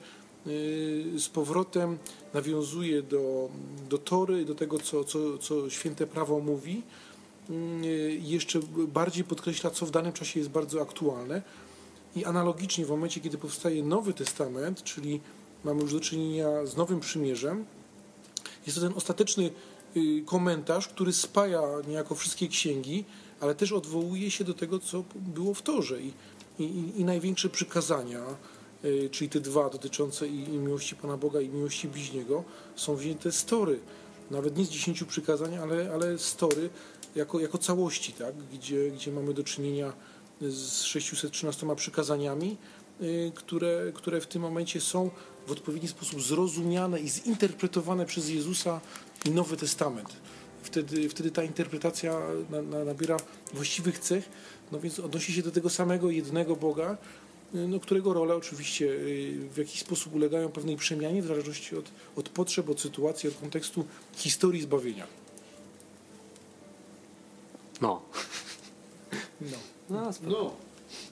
y, 0.48 1.20
z 1.20 1.30
powrotem 1.30 1.98
nawiązuje 2.34 3.04
do, 3.04 3.50
do 3.90 3.98
Tory, 3.98 4.46
do 4.46 4.56
tego, 4.56 4.80
co, 4.80 5.04
co, 5.04 5.38
co 5.38 5.70
święte 5.70 6.08
prawo 6.08 6.40
mówi, 6.40 6.84
y, 7.50 8.20
jeszcze 8.22 8.60
bardziej 8.88 9.24
podkreśla, 9.24 9.70
co 9.70 9.86
w 9.86 9.92
danym 9.92 10.14
czasie 10.14 10.40
jest 10.40 10.52
bardzo 10.52 10.82
aktualne. 10.82 11.42
I 12.16 12.26
analogicznie 12.26 12.86
w 12.86 12.90
momencie, 12.90 13.22
kiedy 13.22 13.38
powstaje 13.38 13.84
Nowy 13.84 14.14
Testament, 14.14 14.84
czyli 14.84 15.22
mamy 15.64 15.82
już 15.82 15.94
do 15.94 16.00
czynienia 16.00 16.66
z 16.66 16.78
Nowym 16.78 17.00
Przymierzem, 17.00 17.66
jest 18.66 18.78
to 18.78 18.82
ten 18.82 18.94
ostateczny 18.98 19.44
y, 19.44 19.52
komentarz, 20.26 20.88
który 20.88 21.14
spaja 21.14 21.62
niejako 21.88 22.16
wszystkie 22.16 22.48
księgi, 22.48 23.06
ale 23.40 23.56
też 23.56 23.72
odwołuje 23.72 24.32
się 24.32 24.44
do 24.44 24.54
tego, 24.54 24.80
co 24.80 25.04
było 25.16 25.54
w 25.54 25.62
Torze. 25.62 26.02
I, 26.02 26.14
i, 26.60 27.00
i 27.00 27.06
największe 27.06 27.50
przykazania, 27.50 28.24
y, 28.86 29.10
czyli 29.12 29.30
te 29.30 29.40
dwa 29.40 29.70
dotyczące 29.70 30.28
i, 30.28 30.44
i 30.44 30.58
miłości 30.58 30.96
Pana 30.96 31.18
Boga, 31.18 31.42
i 31.42 31.50
miłości 31.50 31.88
bliźniego, 31.88 32.44
są 32.76 32.96
wzięte 32.96 33.32
z 33.32 33.46
Tory. 33.46 33.80
Nawet 34.32 34.58
nie 34.58 34.66
z 34.66 34.70
dziesięciu 34.70 35.06
przykazań, 35.06 35.58
ale, 35.58 35.94
ale 35.94 36.18
z 36.18 36.36
Tory 36.36 36.70
jako, 37.16 37.40
jako 37.40 37.58
całości, 37.58 38.14
tak? 38.14 38.36
gdzie, 38.54 38.92
gdzie 38.92 39.12
mamy 39.12 39.34
do 39.34 39.44
czynienia 39.44 39.94
z 40.42 40.84
613 40.84 41.76
przykazaniami, 41.76 42.58
y, 43.02 43.32
które, 43.36 43.92
które 43.96 44.22
w 44.22 44.28
tym 44.28 44.42
momencie 44.42 44.82
są 44.82 45.10
w 45.48 45.52
odpowiedni 45.52 45.88
sposób 45.88 46.22
zrozumiane 46.22 47.00
i 47.00 47.10
zinterpretowane 47.10 48.06
przez 48.06 48.30
Jezusa 48.30 48.82
i 49.26 49.32
Nowy 49.32 49.58
Testament. 49.58 50.10
Wtedy, 50.64 51.10
wtedy 51.10 51.32
ta 51.32 51.44
interpretacja 51.44 52.20
na, 52.50 52.62
na, 52.62 52.86
nabiera 52.86 53.18
właściwych 53.54 54.00
cech, 54.00 54.30
no 54.72 54.80
więc 54.80 55.00
odnosi 55.00 55.34
się 55.34 55.42
do 55.42 55.52
tego 55.52 55.70
samego 55.70 56.12
jednego 56.12 56.56
Boga 56.56 56.98
no, 57.54 57.80
którego 57.80 58.14
role 58.14 58.36
oczywiście 58.36 58.86
y, 58.86 59.50
w 59.54 59.58
jakiś 59.58 59.80
sposób 59.80 60.16
ulegają 60.16 60.50
pewnej 60.50 60.78
przemianie 60.78 61.22
w 61.22 61.26
zależności 61.26 61.78
od, 61.78 61.86
od 62.16 62.30
potrzeb, 62.30 62.70
od 62.70 62.82
sytuacji, 62.82 63.30
od 63.30 63.36
kontekstu 63.36 63.86
historii 64.16 64.62
zbawienia. 64.62 65.08
No. 67.82 68.02
No. 69.42 69.58
No, 69.90 70.12
No, 70.22 70.56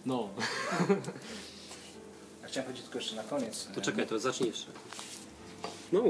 no. 0.05 0.29
Ja 2.41 2.47
chciałem 2.47 2.65
powiedzieć 2.65 2.83
tylko 2.83 2.99
jeszcze 2.99 3.15
na 3.15 3.23
koniec. 3.23 3.67
To 3.75 3.81
czekaj, 3.81 4.07
to 4.07 4.19
zacznij 4.19 4.49
jeszcze. 4.49 4.67
No. 5.91 6.03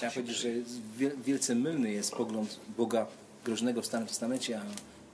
Chciałem 0.00 0.14
powiedzieć, 0.14 0.36
że 0.36 0.48
wiel- 0.98 1.22
wielce 1.22 1.54
mylny 1.54 1.90
jest 1.90 2.12
pogląd 2.12 2.60
Boga 2.76 3.06
groźnego 3.44 3.82
w 3.82 3.86
Starym 3.86 4.06
Testamencie, 4.08 4.60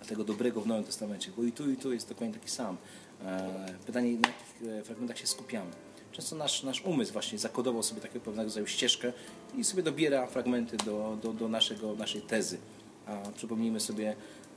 a, 0.03 0.05
tego 0.05 0.25
dobrego 0.25 0.61
w 0.61 0.66
Nowym 0.66 0.85
Testamencie, 0.85 1.31
bo 1.37 1.42
i 1.42 1.53
tu, 1.53 1.70
i 1.70 1.77
tu 1.77 1.92
jest 1.92 2.09
dokładnie 2.09 2.35
taki 2.35 2.51
sam. 2.51 2.77
E, 3.25 3.75
Pytanie, 3.87 4.12
na 4.12 4.29
jakich 4.29 4.79
e, 4.81 4.83
fragmentach 4.83 5.18
się 5.18 5.27
skupiamy. 5.27 5.70
Często 6.12 6.37
nasz, 6.37 6.62
nasz 6.62 6.83
umysł 6.83 7.12
właśnie 7.12 7.38
zakodował 7.38 7.83
sobie 7.83 8.01
takiego 8.01 8.20
pewnego 8.20 8.44
rodzaju 8.44 8.66
ścieżkę 8.66 9.12
i 9.57 9.64
sobie 9.64 9.83
dobiera 9.83 10.27
fragmenty 10.27 10.77
do, 10.77 11.18
do, 11.22 11.33
do 11.33 11.49
naszego, 11.49 11.94
naszej 11.94 12.22
tezy. 12.22 12.59
A 13.07 13.31
przypomnijmy 13.37 13.81
sobie 13.81 14.16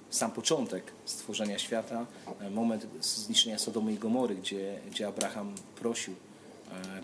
sam 0.09 0.31
początek 0.31 0.91
stworzenia 1.05 1.59
świata, 1.59 2.05
e, 2.39 2.49
moment 2.49 2.87
zniszczenia 3.01 3.57
Sodomy 3.57 3.93
i 3.93 3.97
Gomory, 3.97 4.35
gdzie, 4.35 4.79
gdzie 4.91 5.07
Abraham 5.07 5.55
prosił 5.75 6.15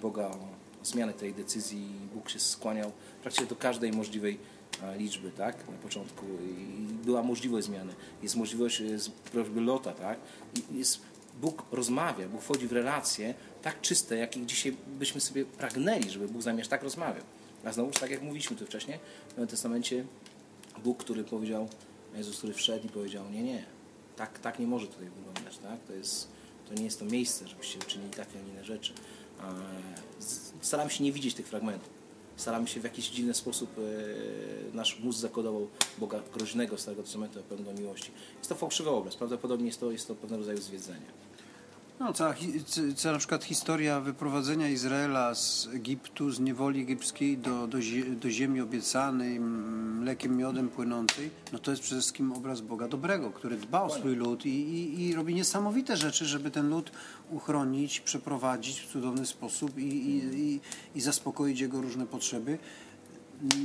Boga 0.02 0.28
o 0.28 0.65
zmianę 0.86 1.14
tej 1.14 1.34
decyzji 1.34 1.88
Bóg 2.14 2.30
się 2.30 2.40
skłaniał 2.40 2.92
praktycznie 3.22 3.48
do 3.48 3.56
każdej 3.56 3.92
możliwej 3.92 4.38
liczby, 4.98 5.32
tak, 5.32 5.68
na 5.70 5.78
początku 5.78 6.26
i 6.26 6.94
była 7.06 7.24
możliwość 7.24 7.68
zmiany. 7.68 7.94
Jest 8.24 8.36
możliwość 8.36 8.82
z 8.96 9.10
prośby 9.10 9.62
Lota, 9.62 9.92
tak, 9.92 10.20
i 10.56 10.78
jest, 10.78 11.02
Bóg 11.42 11.64
rozmawia, 11.72 12.30
Bóg 12.30 12.42
wchodzi 12.42 12.68
w 12.68 12.72
relacje 12.72 13.34
tak 13.62 13.82
czyste, 13.82 14.18
jakich 14.18 14.46
dzisiaj 14.46 14.76
byśmy 14.88 15.22
sobie 15.22 15.46
pragnęli, 15.46 16.10
żeby 16.10 16.28
Bóg 16.28 16.42
z 16.42 16.46
nami 16.46 16.62
aż 16.62 16.68
tak 16.68 16.84
rozmawiał. 16.84 17.24
A 17.66 17.72
znowuż, 17.72 17.96
tak 18.00 18.12
jak 18.12 18.22
mówiliśmy 18.22 18.56
tu 18.56 18.66
wcześniej, 18.66 19.00
w 19.28 19.32
Nowym 19.32 19.48
Testamencie 19.48 20.06
Bóg, 20.84 21.04
który 21.04 21.24
powiedział, 21.24 21.70
Jezus, 22.16 22.38
który 22.38 22.54
wszedł 22.54 22.86
i 22.86 22.90
powiedział, 22.90 23.30
nie, 23.32 23.44
nie, 23.44 23.66
tak, 24.16 24.40
tak 24.40 24.60
nie 24.60 24.68
może 24.68 24.88
tutaj 24.88 25.06
wyglądać, 25.10 25.58
tak? 25.58 25.80
To, 25.88 25.94
jest, 25.94 26.28
to 26.70 26.74
nie 26.74 26.84
jest 26.84 27.00
to 27.00 27.06
miejsce, 27.06 27.48
żebyście 27.48 27.80
uczynili 27.80 28.12
takie, 28.12 28.40
a 28.40 28.42
nie 28.42 28.50
inne 28.52 28.66
rzeczy. 28.66 28.94
A, 29.42 29.54
z- 30.24 30.46
Staramy 30.62 30.90
się 30.92 31.04
nie 31.04 31.12
widzieć 31.12 31.34
tych 31.36 31.48
fragmentów. 31.48 31.90
Staramy 32.36 32.68
się 32.68 32.80
w 32.80 32.84
jakiś 32.84 33.10
dziwny 33.10 33.34
sposób, 33.34 33.70
e, 33.78 34.76
nasz 34.76 35.00
mózg 35.00 35.20
zakodował 35.20 35.68
Boga 35.98 36.20
groźnego 36.34 36.78
Starego 36.78 37.04
Testamentu, 37.04 37.40
pełnego 37.50 37.74
miłości. 37.74 38.12
Jest 38.38 38.50
to 38.50 38.56
fałszywy 38.56 38.90
obraz, 38.90 39.16
prawdopodobnie 39.16 39.66
jest 39.68 39.80
to, 39.80 39.92
jest 39.92 40.08
to 40.08 40.16
pewnego 40.16 40.40
rodzaju 40.40 40.62
zwiedzenie. 40.62 41.06
No 42.00 42.14
cała, 42.14 42.36
cała 42.96 43.14
na 43.14 43.20
przykład 43.20 43.44
historia 43.44 44.00
wyprowadzenia 44.00 44.70
Izraela 44.70 45.36
z 45.36 45.70
Egiptu, 45.74 46.32
z 46.32 46.40
niewoli 46.40 46.82
egipskiej 46.82 47.38
do, 47.38 47.68
do, 47.68 47.78
do 48.22 48.30
ziemi 48.30 48.62
obiecanej, 48.62 49.40
mlekiem, 49.40 50.38
miodem 50.38 50.70
płynącej, 50.70 51.32
no 51.54 51.60
to 51.60 51.72
jest 51.72 51.84
przede 51.84 52.02
wszystkim 52.02 52.32
obraz 52.32 52.62
Boga 52.62 52.88
dobrego, 52.88 53.32
który 53.32 53.58
dba 53.58 53.82
o 53.82 53.90
swój 53.90 54.16
lud 54.16 54.46
i, 54.46 54.50
i, 54.50 55.04
i 55.04 55.16
robi 55.16 55.36
niesamowite 55.36 55.98
rzeczy, 55.98 56.26
żeby 56.26 56.52
ten 56.52 56.70
lud 56.70 56.92
uchronić, 57.32 58.00
przeprowadzić 58.00 58.80
w 58.82 58.92
cudowny 58.92 59.26
sposób 59.26 59.78
i, 59.78 59.82
i, 59.82 60.40
i, 60.40 60.62
i 60.96 61.02
zaspokoić 61.02 61.60
jego 61.60 61.82
różne 61.82 62.06
potrzeby. 62.06 62.58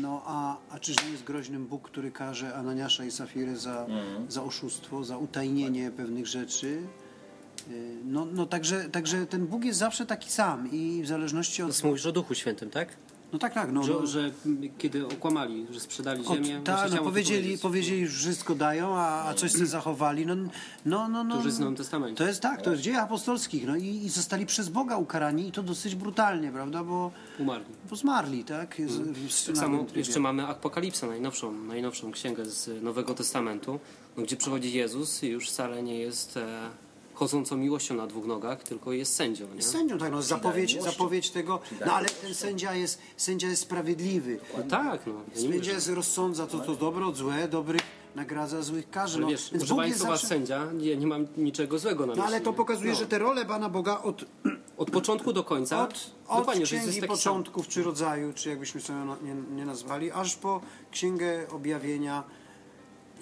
No 0.01 0.23
a, 0.27 0.57
a 0.71 0.79
czyż 0.79 0.97
nie 1.05 1.11
jest 1.11 1.25
groźnym 1.25 1.67
Bóg, 1.67 1.83
który 1.83 2.11
karze 2.11 2.55
Ananiasza 2.55 3.05
i 3.05 3.11
Safirę 3.11 3.57
za, 3.57 3.87
za 4.29 4.43
oszustwo, 4.43 5.05
za 5.05 5.19
utajnienie 5.19 5.91
pewnych 5.91 6.27
rzeczy? 6.27 6.83
Y, 7.71 7.97
No, 8.05 8.27
no 8.33 8.47
także, 8.47 8.89
także 8.89 9.27
ten 9.27 9.47
Bóg 9.47 9.65
jest 9.65 9.79
zawsze 9.79 10.07
taki 10.07 10.31
sam 10.31 10.71
i 10.73 11.03
w 11.03 11.07
zależności 11.07 11.63
od... 11.63 11.85
Mówisz 11.85 12.07
o 12.07 12.13
Duchu 12.13 12.35
Świętym, 12.35 12.71
tak? 12.71 12.89
No 13.33 13.39
tak, 13.39 13.55
tak. 13.55 13.73
No, 13.73 13.83
Że, 13.83 13.93
no, 13.93 14.07
że 14.07 14.31
kiedy 14.79 15.07
okłamali, 15.07 15.67
że 15.71 15.81
sprzedali 15.81 16.27
od, 16.27 16.35
ziemię, 16.37 16.61
tak, 16.65 16.93
no 16.93 17.03
powiedzieli, 17.03 17.59
powiedzieli, 17.59 18.07
że 18.09 18.19
wszystko 18.19 18.55
dają, 18.55 18.97
a, 18.97 19.25
a 19.29 19.35
coś 19.35 19.53
sobie 19.53 19.67
zachowali. 19.67 20.27
No, 20.27 20.35
no, 20.37 21.09
no, 21.09 21.25
no, 21.25 21.31
To 21.31 21.37
już 21.37 21.45
jest 21.45 21.57
w 21.57 21.61
Nowym 21.61 21.77
Testamencie. 21.77 22.17
To 22.17 22.27
jest 22.27 22.41
tak, 22.41 22.63
to 22.63 22.71
jest 22.71 22.83
dzieje 22.83 23.01
apostolskich. 23.01 23.67
No 23.67 23.77
i, 23.77 23.87
i 23.87 24.09
zostali 24.09 24.47
przez 24.47 24.69
Boga 24.69 24.97
ukarani 24.97 25.49
i 25.49 25.53
to 25.53 25.63
dosyć 25.63 25.95
brutalnie, 25.95 26.53
prawda? 26.53 26.85
Bo, 26.85 27.11
Umarli. 27.39 27.67
bo 27.91 27.97
zmarli, 27.97 28.45
tak? 28.45 28.77
Z, 28.87 28.97
Mm. 28.97 29.15
Tak 29.47 29.57
samo 29.57 29.85
trybie. 29.85 29.99
jeszcze 30.01 30.21
mamy 30.21 30.47
Apokalipsę, 30.47 31.07
najnowszą, 31.07 31.53
najnowszą 31.53 32.13
księgę 32.13 32.45
z 32.45 32.83
Nowego 32.83 33.15
Testamentu, 33.15 33.81
no, 34.17 34.23
gdzie 34.23 34.37
przychodzi 34.37 34.73
Jezus 34.73 35.23
i 35.23 35.29
już 35.29 35.49
wcale 35.51 35.83
nie 35.83 35.99
jest 35.99 36.37
e, 36.37 36.71
chodzącą 37.21 37.57
miłością 37.57 37.95
na 37.95 38.07
dwóch 38.07 38.27
nogach, 38.27 38.63
tylko 38.63 38.93
jest 38.93 39.15
sędzią. 39.15 39.55
Nie? 39.55 39.63
Sędzią, 39.63 39.99
tak, 39.99 40.13
no, 40.13 40.23
zapowiedź, 40.23 40.83
zapowiedź 40.83 41.31
tego, 41.31 41.61
no 41.87 41.93
ale 41.93 42.09
ten 42.09 42.35
sędzia 42.35 42.75
jest, 42.75 42.99
sędzia 43.17 43.49
jest 43.49 43.63
sprawiedliwy. 43.63 44.41
No 44.57 44.63
tak, 44.71 45.07
no. 45.07 45.13
Ja 45.35 45.41
Sędzia 45.41 45.73
jest 45.73 45.89
rozsądza 45.89 46.47
to, 46.47 46.59
to 46.59 46.75
dobre 46.77 47.07
od 47.07 47.17
złe, 47.17 47.49
dobrych 47.49 47.81
nagradza, 48.15 48.63
złych 48.63 48.91
karzy. 48.91 49.15
ale 49.17 49.23
No, 49.25 49.31
wiesz, 49.31 49.51
więc 49.53 49.65
używając 49.65 49.91
jest 49.91 50.01
słowa 50.01 50.15
zawsze... 50.17 50.27
sędzia, 50.29 50.73
nie, 50.73 50.97
nie 50.97 51.07
mam 51.07 51.27
niczego 51.37 51.79
złego 51.79 52.01
na 52.07 52.13
myśli. 52.13 52.21
No 52.21 52.27
ale 52.27 52.41
to 52.41 52.53
pokazuje, 52.53 52.93
No. 52.93 52.99
że 52.99 53.07
te 53.07 53.19
role 53.19 53.47
Pana 53.47 53.69
Boga 53.69 54.03
od, 54.03 54.25
Od 54.77 54.91
początku 54.91 55.33
do 55.33 55.45
końca, 55.45 55.83
od, 55.89 56.11
od 56.29 56.39
dokładnie, 56.39 56.67
że 56.67 56.77
jest 56.77 56.89
księgi 56.89 57.01
taki 57.01 57.21
sam. 57.21 57.33
początków 57.35 57.69
czy 57.69 57.83
rodzaju, 57.83 58.33
czy 58.33 58.49
jakbyśmy 58.49 58.81
sobie 58.81 58.99
nie, 59.23 59.35
nie 59.57 59.67
nazwali, 59.67 60.11
aż 60.11 60.37
po 60.37 60.61
księgę 60.91 61.47
objawienia, 61.51 62.23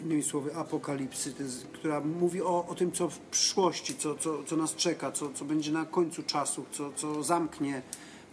innymi 0.00 0.22
słowy 0.22 0.56
apokalipsy, 0.56 1.34
jest, 1.40 1.66
która 1.66 2.00
mówi 2.00 2.42
o, 2.42 2.66
o 2.68 2.74
tym, 2.74 2.92
co 2.92 3.08
w 3.08 3.18
przyszłości, 3.18 3.96
co, 3.96 4.14
co, 4.14 4.44
co 4.44 4.56
nas 4.56 4.74
czeka, 4.74 5.12
co, 5.12 5.32
co 5.32 5.44
będzie 5.44 5.72
na 5.72 5.84
końcu 5.84 6.22
czasu, 6.22 6.64
co, 6.72 6.92
co 6.96 7.22
zamknie 7.22 7.82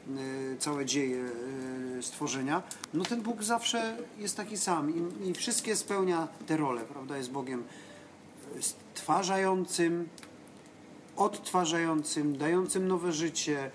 e, 0.10 0.58
całe 0.60 0.86
dzieje 0.86 1.26
e, 2.00 2.04
stworzenia, 2.04 2.64
no 2.94 3.04
ten 3.04 3.22
Bóg 3.22 3.44
zawsze 3.44 3.98
jest 4.18 4.38
taki 4.38 4.58
sam 4.58 4.94
i, 5.24 5.30
i 5.30 5.34
wszystkie 5.34 5.76
spełnia 5.76 6.28
te 6.48 6.58
role, 6.58 6.82
prawda? 6.82 7.18
Jest 7.18 7.32
Bogiem 7.32 7.64
stwarzającym, 8.60 10.10
odtwarzającym, 11.16 12.38
dającym 12.38 12.88
nowe 12.88 13.12
życie, 13.12 13.72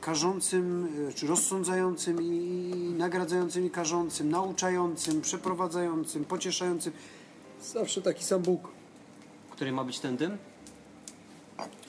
karzącym, 0.00 0.88
y, 1.08 1.12
czy 1.14 1.26
rozsądzającym 1.26 2.22
i 2.22 2.94
nagradzającym 2.98 3.66
i 3.66 3.70
karzącym, 3.70 4.30
nauczającym, 4.30 5.20
przeprowadzającym, 5.20 6.24
pocieszającym. 6.24 6.92
Zawsze 7.62 8.02
taki 8.02 8.24
sam 8.24 8.42
Bóg. 8.42 8.68
Który 9.50 9.72
ma 9.72 9.84
być 9.84 10.00
ten 10.00 10.16
dym? 10.16 10.38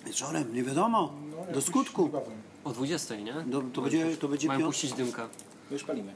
Wieczorem, 0.06 0.54
nie 0.54 0.64
wiadomo, 0.64 1.14
No, 1.48 1.54
do 1.54 1.62
skutku. 1.62 2.04
niebawem. 2.04 2.32
O 2.64 2.72
20, 2.72 3.16
nie? 3.16 3.34
Do, 3.34 3.62
to, 3.62 3.82
będzie, 3.82 4.18
to 4.18 4.28
będzie 4.28 4.48
Mają 4.48 4.60
piąt... 4.60 4.70
puścić 4.74 4.94
dymka. 4.94 5.30
My 5.70 5.74
już 5.74 5.84
palimy. 5.84 6.14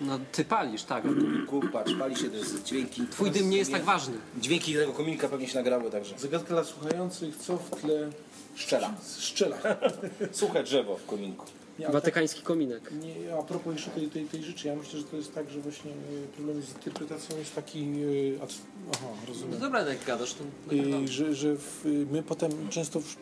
No 0.00 0.18
ty 0.32 0.44
palisz, 0.44 0.82
tak. 0.82 1.04
Kup, 1.48 1.70
patrz, 1.72 1.94
pali 1.98 2.16
się, 2.16 2.30
to 2.30 2.36
jest 2.36 2.62
dźwięki. 2.64 3.02
Twój 3.10 3.30
dym 3.30 3.50
nie 3.50 3.56
jest 3.56 3.72
tak 3.72 3.84
ważny. 3.84 4.14
Dźwięki 4.40 4.74
tego 4.74 4.92
kominka 4.92 5.28
pewnie 5.28 5.48
się 5.48 5.54
nagrały 5.58 5.90
także. 5.90 6.18
Zagadka 6.18 6.48
dla 6.48 6.64
słuchających, 6.64 7.36
co 7.36 7.56
w 7.56 7.70
tle 7.70 8.10
Szczela. 8.54 8.94
szczela. 9.18 9.56
Suche 10.32 10.62
drzewo 10.62 10.96
w 10.96 11.06
kominku. 11.06 11.46
Nie, 11.78 11.88
a 11.88 11.92
Watykański 11.92 12.42
kominek. 12.42 12.82
tak, 12.82 12.92
nie, 13.02 13.34
a 13.38 13.42
propos 13.42 13.72
jeszcze 13.74 13.90
tej, 13.90 14.08
tej, 14.10 14.24
tej 14.24 14.42
rzeczy, 14.42 14.68
ja 14.68 14.76
myślę, 14.76 14.98
że 15.00 15.04
to 15.06 15.16
jest 15.16 15.34
tak, 15.34 15.50
że 15.50 15.60
właśnie 15.60 15.90
y, 15.90 15.94
problem 16.36 16.62
z 16.62 16.68
interpretacją 16.68 17.38
jest 17.38 17.54
taki... 17.54 17.78
y, 18.02 18.38
a 18.42 18.46
c- 18.46 18.54
Aha, 18.94 19.06
No 19.20 19.28
rozumiem. 19.28 19.58
dobra, 19.60 19.80
jak 19.80 20.04
gadasz, 20.04 20.34
to 20.34 20.44
Y, 20.74 21.08
że, 21.08 21.34
że 21.34 21.56
w, 21.56 21.86
y, 21.86 22.06
my 22.12 22.22
potem 22.22 22.50
często 22.70 23.00
w, 23.00 23.16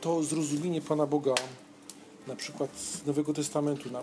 to 0.00 0.22
zrozumienie 0.22 0.80
Pana 0.80 1.06
Boga, 1.06 1.34
na 2.26 2.36
przykład 2.36 2.70
z 2.78 3.06
Nowego 3.06 3.32
Testamentu, 3.32 3.90
na, 3.90 4.00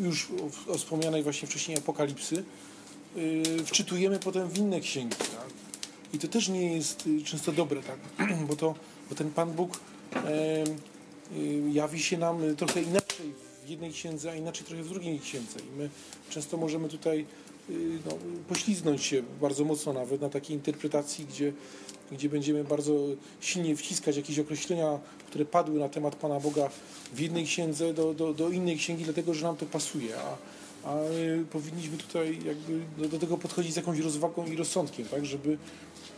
już 0.00 0.28
o, 0.68 0.78
wspomnianej 0.78 1.22
właśnie 1.22 1.48
wcześniej 1.48 1.78
Apokalipsy, 1.78 2.44
y, 3.16 3.44
wczytujemy 3.64 4.18
potem 4.18 4.48
w 4.48 4.58
inne 4.58 4.80
księgi. 4.80 5.16
Tak? 5.16 5.48
I 6.12 6.18
to 6.18 6.28
też 6.28 6.48
nie 6.48 6.76
jest 6.76 7.06
y, 7.06 7.22
często 7.22 7.52
dobre, 7.52 7.80
tak? 7.82 8.28
bo, 8.48 8.56
to, 8.56 8.74
bo 9.08 9.14
ten 9.14 9.30
Pan 9.30 9.52
Bóg 9.52 9.80
em, 10.14 10.24
y, 11.36 11.70
jawi 11.72 12.02
się 12.02 12.18
nam 12.18 12.44
y, 12.44 12.56
trochę 12.56 12.82
inaczej 12.82 13.32
w 13.64 13.68
jednej 13.68 13.92
księdze, 13.92 14.30
a 14.30 14.34
inaczej 14.34 14.66
trochę 14.66 14.82
w 14.82 14.88
drugiej 14.88 15.20
księdze. 15.20 15.58
I 15.60 15.78
my 15.78 15.90
często 16.30 16.56
możemy 16.56 16.88
tutaj 16.88 17.26
y, 17.70 17.98
no, 18.06 18.12
pośliznąć 18.48 19.04
się 19.04 19.22
bardzo 19.40 19.64
mocno 19.64 19.92
nawet 19.92 20.20
na 20.20 20.28
takiej 20.28 20.56
interpretacji, 20.56 21.26
gdzie, 21.26 21.52
gdzie 22.12 22.28
będziemy 22.28 22.64
bardzo 22.64 22.92
silnie 23.40 23.76
wciskać 23.76 24.16
jakieś 24.16 24.38
określenia, 24.38 24.98
które 25.26 25.44
padły 25.44 25.80
na 25.80 25.88
temat 25.88 26.16
Pana 26.16 26.40
Boga 26.40 26.70
w 27.14 27.20
jednej 27.20 27.44
księdze 27.44 27.94
do, 27.94 28.14
do, 28.14 28.34
do 28.34 28.50
innej 28.50 28.76
księgi, 28.76 29.04
dlatego 29.04 29.34
że 29.34 29.46
nam 29.46 29.56
to 29.56 29.66
pasuje. 29.66 30.10
A, 30.16 30.36
a 30.88 31.04
y, 31.04 31.44
powinniśmy 31.50 31.98
tutaj 31.98 32.38
jakby 32.46 32.80
do, 32.98 33.08
do 33.08 33.18
tego 33.18 33.38
podchodzić 33.38 33.72
z 33.72 33.76
jakąś 33.76 33.98
rozwagą 33.98 34.46
i 34.46 34.56
rozsądkiem, 34.56 35.06
tak, 35.06 35.26
żeby 35.26 35.58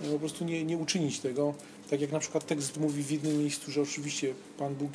y, 0.05 0.13
po 0.13 0.19
prostu 0.19 0.45
nie, 0.45 0.65
nie 0.65 0.79
uczynić 0.79 1.21
tego. 1.21 1.55
Tak 1.91 2.01
jak 2.01 2.13
na 2.13 2.19
przykład 2.19 2.47
tekst 2.47 2.81
mówi 2.81 3.03
w 3.03 3.11
jednym 3.11 3.39
miejscu, 3.39 3.73
że 3.73 3.83
oczywiście 3.83 4.35
Pan 4.59 4.75
Bóg 4.75 4.91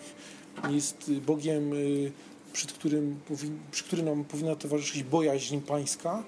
jest 0.70 1.12
Bogiem, 1.12 1.74
y, 1.74 2.12
przed 2.54 2.72
którym, 2.72 3.20
przy 3.72 3.84
którym 3.84 4.06
nam 4.06 4.24
powinna 4.24 4.56
towarzyszyć 4.56 5.04
bojaźń 5.04 5.58
pańska, 5.60 6.24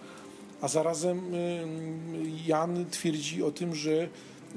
a 0.61 0.67
zarazem 0.67 1.35
y, 1.35 1.67
Jan 2.45 2.85
twierdzi 2.91 3.43
o 3.43 3.51
tym, 3.51 3.75
że, 3.75 4.09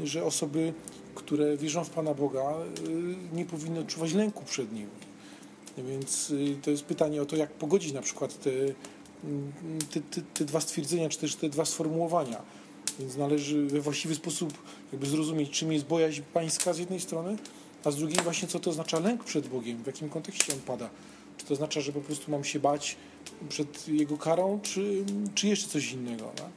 że 0.04 0.24
osoby 0.24 0.72
które 1.14 1.56
wierzą 1.56 1.84
w 1.84 1.90
Pana 1.90 2.14
Boga, 2.14 2.54
y, 2.88 3.36
nie 3.36 3.44
powinny 3.44 3.80
odczuwać 3.80 4.12
lęku 4.12 4.44
przed 4.44 4.72
Nim. 4.72 4.88
Więc 5.78 6.30
y, 6.30 6.56
to 6.62 6.70
jest 6.70 6.84
pytanie 6.84 7.22
o 7.22 7.26
to, 7.26 7.36
jak 7.36 7.50
pogodzić 7.50 7.92
na 7.92 8.02
przykład 8.02 8.40
te, 8.40 8.50
mm, 8.50 9.52
te, 9.90 10.00
te, 10.00 10.20
te 10.34 10.44
dwa 10.44 10.60
stwierdzenia, 10.60 11.08
czy 11.08 11.18
też 11.18 11.36
te 11.36 11.48
dwa 11.48 11.64
sformułowania. 11.64 12.42
Więc 12.98 13.16
należy 13.16 13.66
we 13.66 13.80
właściwy 13.80 14.14
sposób 14.14 14.52
jakby 14.92 15.06
zrozumieć, 15.06 15.50
czym 15.50 15.72
jest 15.72 15.84
bojaźń 15.84 16.22
pańska 16.32 16.72
z 16.72 16.78
jednej 16.78 17.00
strony, 17.00 17.36
a 17.84 17.90
z 17.90 17.96
drugiej 17.96 18.18
właśnie 18.24 18.48
co 18.48 18.60
to 18.60 18.70
oznacza 18.70 18.98
lęk 18.98 19.24
przed 19.24 19.48
Bogiem, 19.48 19.82
w 19.82 19.86
jakim 19.86 20.08
kontekście 20.08 20.52
on 20.52 20.60
pada. 20.60 20.90
Czy 21.38 21.46
to 21.46 21.54
oznacza, 21.54 21.80
że 21.80 21.92
po 21.92 22.00
prostu 22.00 22.30
mam 22.30 22.44
się 22.44 22.60
bać 22.60 22.96
przed 23.48 23.88
Jego 23.88 24.18
karą, 24.18 24.60
czy, 24.62 25.04
czy 25.34 25.48
jeszcze 25.48 25.68
coś 25.68 25.92
innego. 25.92 26.32
No? 26.38 26.48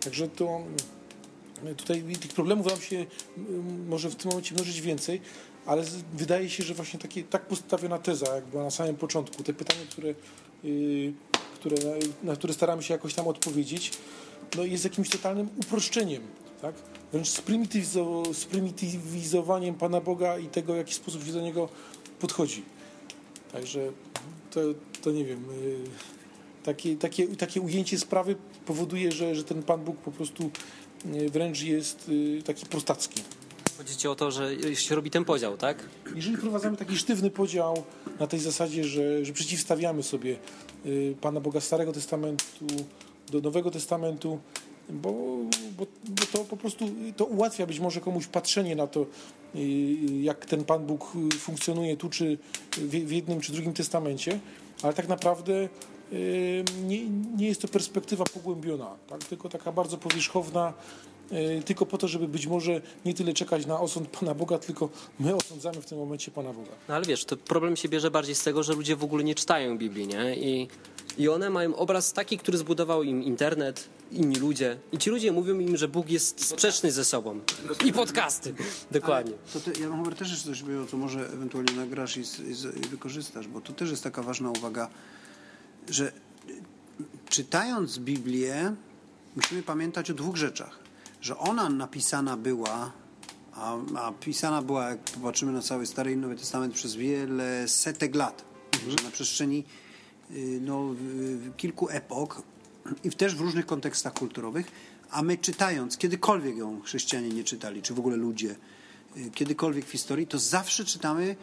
Także 0.00 0.28
to 0.28 0.62
tutaj 1.76 2.02
tych 2.20 2.32
problemów 2.32 2.66
nam 2.66 2.80
się 2.80 3.06
mm, 3.36 3.88
może 3.88 4.10
w 4.10 4.16
tym 4.16 4.28
momencie 4.28 4.54
mnożyć 4.54 4.80
więcej, 4.80 5.20
ale 5.66 5.84
wydaje 6.14 6.50
się, 6.50 6.64
że 6.64 6.74
właśnie 6.74 7.00
takie, 7.00 7.22
tak 7.22 7.46
postawiona 7.46 7.98
teza, 7.98 8.34
jak 8.34 8.44
była 8.44 8.64
na 8.64 8.70
samym 8.70 8.96
początku, 8.96 9.42
te 9.42 9.52
pytania, 9.52 9.80
które, 9.90 10.14
yy, 10.64 11.12
które, 11.54 11.76
na, 12.22 12.36
które 12.36 12.54
staramy 12.54 12.82
się 12.82 12.94
jakoś 12.94 13.14
tam 13.14 13.28
odpowiedzieć, 13.28 13.92
no 14.56 14.64
jest 14.64 14.84
jakimś 14.84 15.08
totalnym 15.08 15.48
uproszczeniem, 15.56 16.22
tak? 16.62 16.74
wręcz 17.12 17.28
sprymitywizowaniem 18.32 19.74
Pana 19.74 20.00
Boga 20.00 20.38
i 20.38 20.46
tego, 20.46 20.74
w 20.74 20.76
jaki 20.76 20.94
sposób 20.94 21.24
się 21.24 21.32
do 21.32 21.40
Niego 21.40 21.68
podchodzi. 22.20 22.62
Także 23.52 23.92
to, 24.50 24.60
to 25.02 25.10
nie 25.10 25.24
wiem, 25.24 25.44
yy, 25.62 25.76
takie, 26.62 26.96
takie, 26.96 27.28
takie 27.28 27.60
ujęcie 27.60 27.98
sprawy 27.98 28.36
powoduje, 28.66 29.12
że, 29.12 29.34
że 29.34 29.44
ten 29.44 29.62
Pan 29.62 29.84
Bóg 29.84 29.96
po 29.96 30.12
prostu 30.12 30.50
wręcz 31.32 31.62
jest 31.62 32.08
yy, 32.08 32.42
taki 32.42 32.66
prostacki. 32.66 33.22
Chodzi 33.78 33.96
ci 33.96 34.08
o 34.08 34.14
to, 34.14 34.30
że 34.30 34.76
się 34.76 34.94
robi 34.94 35.10
ten 35.10 35.24
podział, 35.24 35.56
tak? 35.56 35.88
Jeżeli 36.14 36.38
prowadzimy 36.38 36.76
taki 36.76 36.96
sztywny 36.96 37.30
podział 37.30 37.82
na 38.20 38.26
tej 38.26 38.40
zasadzie, 38.40 38.84
że, 38.84 39.24
że 39.24 39.32
przeciwstawiamy 39.32 40.02
sobie 40.02 40.36
Pana 41.20 41.40
Boga 41.40 41.60
Starego 41.60 41.92
Testamentu 41.92 42.66
do 43.30 43.40
Nowego 43.40 43.70
Testamentu, 43.70 44.38
bo, 44.90 45.12
bo, 45.76 45.86
bo, 46.08 46.26
to 46.32 46.38
po 46.38 46.56
prostu 46.56 46.90
to 47.16 47.24
ułatwia 47.24 47.66
być 47.66 47.80
może 47.80 48.00
komuś 48.00 48.26
patrzenie 48.26 48.76
na 48.76 48.86
to, 48.86 49.06
jak 50.20 50.46
ten 50.46 50.64
Pan 50.64 50.86
Bóg 50.86 51.12
funkcjonuje 51.38 51.96
tu, 51.96 52.08
czy 52.10 52.38
w 52.76 53.12
jednym, 53.12 53.40
czy 53.40 53.52
drugim 53.52 53.72
testamencie, 53.72 54.38
ale 54.82 54.92
tak 54.92 55.08
naprawdę 55.08 55.68
nie, 56.82 57.08
nie 57.36 57.46
jest 57.46 57.62
to 57.62 57.68
perspektywa 57.68 58.24
pogłębiona, 58.24 58.96
tak? 59.08 59.24
tylko 59.24 59.48
taka 59.48 59.72
bardzo 59.72 59.98
powierzchowna, 59.98 60.72
tylko 61.64 61.86
po 61.86 61.98
to, 61.98 62.08
żeby 62.08 62.28
być 62.28 62.46
może 62.46 62.80
nie 63.04 63.14
tyle 63.14 63.32
czekać 63.32 63.66
na 63.66 63.80
osąd 63.80 64.08
Pana 64.08 64.34
Boga, 64.34 64.58
tylko 64.58 64.88
my 65.20 65.36
osądzamy 65.36 65.82
w 65.82 65.86
tym 65.86 65.98
momencie 65.98 66.30
Pana 66.30 66.52
Boga. 66.52 66.70
No 66.88 66.94
ale 66.94 67.04
wiesz, 67.04 67.24
to 67.24 67.36
problem 67.36 67.76
się 67.76 67.88
bierze 67.88 68.10
bardziej 68.10 68.34
z 68.34 68.42
tego, 68.42 68.62
że 68.62 68.72
ludzie 68.72 68.96
w 68.96 69.04
ogóle 69.04 69.24
nie 69.24 69.34
czytają 69.34 69.78
Biblii, 69.78 70.06
nie? 70.06 70.36
I 70.36 70.68
i 71.18 71.28
one 71.28 71.50
mają 71.50 71.76
obraz 71.76 72.12
taki, 72.12 72.38
który 72.38 72.58
zbudował 72.58 73.02
im 73.02 73.22
internet, 73.22 73.88
inni 74.12 74.36
ludzie. 74.36 74.78
I 74.92 74.98
ci 74.98 75.10
ludzie 75.10 75.32
mówią 75.32 75.58
im, 75.58 75.76
że 75.76 75.88
Bóg 75.88 76.10
jest 76.10 76.46
sprzeczny 76.46 76.92
ze 76.92 77.04
sobą. 77.04 77.40
I 77.84 77.92
podcasty. 77.92 78.54
Dokładnie. 78.90 79.32
to 79.52 79.60
ty, 79.60 79.80
ja 79.80 79.88
mam 79.88 80.14
też 80.14 80.30
jeszcze 80.30 80.48
coś, 80.48 80.62
co 80.90 80.96
może 80.96 81.20
ewentualnie 81.20 81.72
nagrasz 81.72 82.16
i, 82.16 82.20
i, 82.20 82.84
i 82.84 82.88
wykorzystasz, 82.88 83.48
bo 83.48 83.60
to 83.60 83.72
też 83.72 83.90
jest 83.90 84.02
taka 84.02 84.22
ważna 84.22 84.50
uwaga, 84.50 84.88
że 85.88 86.12
czytając 87.28 87.98
Biblię, 87.98 88.74
musimy 89.36 89.62
pamiętać 89.62 90.10
o 90.10 90.14
dwóch 90.14 90.36
rzeczach. 90.36 90.78
Że 91.20 91.38
ona 91.38 91.68
napisana 91.68 92.36
była, 92.36 92.92
a, 93.52 93.76
a 93.96 94.12
pisana 94.12 94.62
była, 94.62 94.90
jak 94.90 94.98
popatrzymy 94.98 95.52
na 95.52 95.62
cały 95.62 95.86
Stary 95.86 96.12
i 96.12 96.16
Nowy 96.16 96.36
Testament, 96.36 96.74
przez 96.74 96.94
wiele 96.94 97.68
setek 97.68 98.14
lat. 98.14 98.44
Mhm. 98.74 99.04
Na 99.04 99.10
przestrzeni 99.10 99.64
Y, 100.30 100.60
no, 100.62 100.94
kilku 101.56 101.88
epok 101.88 102.42
i 103.04 103.10
też 103.10 103.34
w 103.34 103.40
różnych 103.40 103.66
kontekstach 103.66 104.12
kulturowych, 104.12 104.66
a 105.10 105.22
my 105.22 105.38
czytając, 105.38 105.96
kiedykolwiek 105.96 106.56
ją 106.56 106.80
chrześcijanie 106.80 107.28
nie 107.28 107.44
czytali, 107.44 107.82
czy 107.82 107.94
w 107.94 107.98
ogóle 107.98 108.16
ludzie, 108.16 108.56
y, 109.16 109.30
kiedykolwiek 109.30 109.86
w 109.86 109.90
historii, 109.90 110.26
to 110.26 110.38
zawsze 110.38 110.84
czytamy 110.84 111.36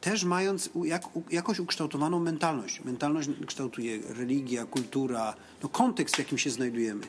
też 0.00 0.24
mając 0.24 0.70
jak, 0.84 1.02
jakoś 1.30 1.58
ukształtowaną 1.58 2.20
mentalność. 2.20 2.84
Mentalność 2.84 3.28
kształtuje 3.46 3.98
religia, 4.08 4.64
kultura, 4.64 5.34
no 5.62 5.68
kontekst, 5.68 6.16
w 6.16 6.18
jakim 6.18 6.38
się 6.38 6.50
znajdujemy. 6.50 7.06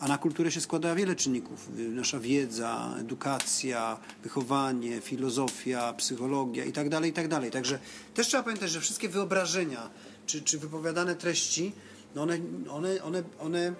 A 0.00 0.08
na 0.08 0.18
kulturę 0.18 0.50
się 0.50 0.60
składa 0.60 0.94
wiele 0.94 1.16
czynników. 1.16 1.68
Y, 1.78 1.88
nasza 1.88 2.20
wiedza, 2.20 2.94
edukacja, 3.00 3.98
wychowanie, 4.22 5.00
filozofia, 5.00 5.92
psychologia 5.92 6.64
itd., 6.64 6.90
tak 6.90 7.04
itd. 7.06 7.40
Tak 7.40 7.50
Także 7.50 7.78
też 8.14 8.26
trzeba 8.26 8.42
pamiętać, 8.42 8.70
że 8.70 8.80
wszystkie 8.80 9.08
wyobrażenia, 9.08 9.90
czy, 10.26 10.42
czy 10.42 10.58
wypowiadane 10.58 11.14
treści, 11.14 11.72
no 12.14 12.22
one, 12.22 12.38
one, 12.70 13.02
one, 13.02 13.22
one 13.40 13.74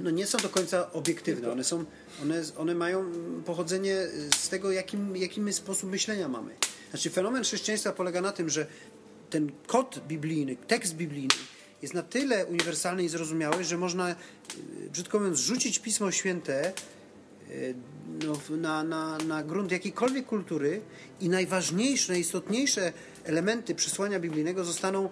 no 0.00 0.10
nie 0.10 0.26
są 0.26 0.38
do 0.38 0.48
końca 0.48 0.92
obiektywne. 0.92 1.52
One, 1.52 1.64
są, 1.64 1.84
one, 2.22 2.42
one 2.58 2.74
mają 2.74 3.04
pochodzenie 3.46 3.96
z 4.36 4.48
tego, 4.48 4.72
jakim, 4.72 5.16
jakim 5.16 5.52
sposób 5.52 5.90
myślenia 5.90 6.28
mamy. 6.28 6.54
Znaczy 6.92 7.10
fenomen 7.10 7.42
chrześcijaństwa 7.42 7.92
polega 7.92 8.20
na 8.20 8.32
tym, 8.32 8.50
że 8.50 8.66
ten 9.30 9.52
kod 9.66 10.00
biblijny, 10.08 10.56
tekst 10.56 10.94
biblijny 10.94 11.34
jest 11.82 11.94
na 11.94 12.02
tyle 12.02 12.46
uniwersalny 12.46 13.04
i 13.04 13.08
zrozumiały, 13.08 13.64
że 13.64 13.78
można, 13.78 14.10
e, 14.10 14.14
brzydko 14.92 15.18
mówiąc, 15.18 15.38
rzucić 15.38 15.78
Pismo 15.78 16.10
Święte 16.10 16.66
e, 16.66 16.72
no, 18.26 18.56
na, 18.56 18.84
na, 18.84 19.18
na 19.18 19.42
grunt 19.42 19.72
jakiejkolwiek 19.72 20.26
kultury 20.26 20.82
i 21.20 21.28
najważniejsze, 21.28 22.12
najistotniejsze 22.12 22.92
elementy 23.24 23.74
przesłania 23.74 24.20
biblijnego 24.20 24.64
zostaną 24.64 25.08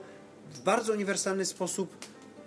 w 0.55 0.61
bardzo 0.61 0.93
uniwersalny 0.93 1.45
sposób 1.45 1.97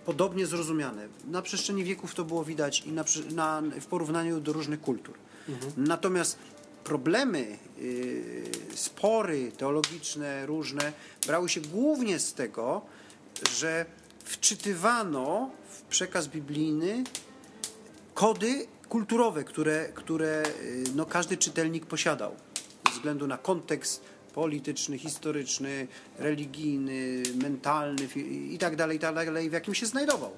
podobnie 0.05 0.45
zrozumiane. 0.45 1.07
Na 1.27 1.41
przestrzeni 1.41 1.83
wieków 1.83 2.15
to 2.15 2.25
było 2.25 2.43
widać 2.43 2.83
i 2.85 2.91
na, 2.91 3.05
na, 3.31 3.61
w 3.81 3.85
porównaniu 3.85 4.39
do 4.39 4.53
różnych 4.53 4.81
kultur. 4.81 5.15
Mhm. 5.49 5.73
Natomiast 5.77 6.37
problemy, 6.83 7.57
yy, 7.77 8.43
spory 8.75 9.51
teologiczne 9.57 10.45
różne 10.45 10.93
brały 11.27 11.49
się 11.49 11.61
głównie 11.61 12.19
z 12.19 12.33
tego, 12.33 12.81
że 13.57 13.85
wczytywano 14.23 15.51
w 15.69 15.81
przekaz 15.81 16.27
biblijny 16.27 17.03
kody 18.13 18.67
kulturowe, 18.89 19.43
które, 19.43 19.89
które 19.95 20.43
yy, 20.63 20.83
no, 20.95 21.05
każdy 21.05 21.37
czytelnik 21.37 21.85
posiadał 21.85 22.35
ze 22.87 22.93
względu 22.93 23.27
na 23.27 23.37
kontekst 23.37 24.03
polityczny, 24.33 24.97
historyczny, 24.97 25.87
religijny, 26.19 27.23
mentalny 27.35 28.07
i 28.49 28.57
tak 28.57 28.75
dalej, 28.75 28.97
i 28.97 28.99
tak 28.99 29.15
dalej, 29.15 29.49
w 29.49 29.53
jakim 29.53 29.73
się 29.73 29.85
znajdował. 29.85 30.31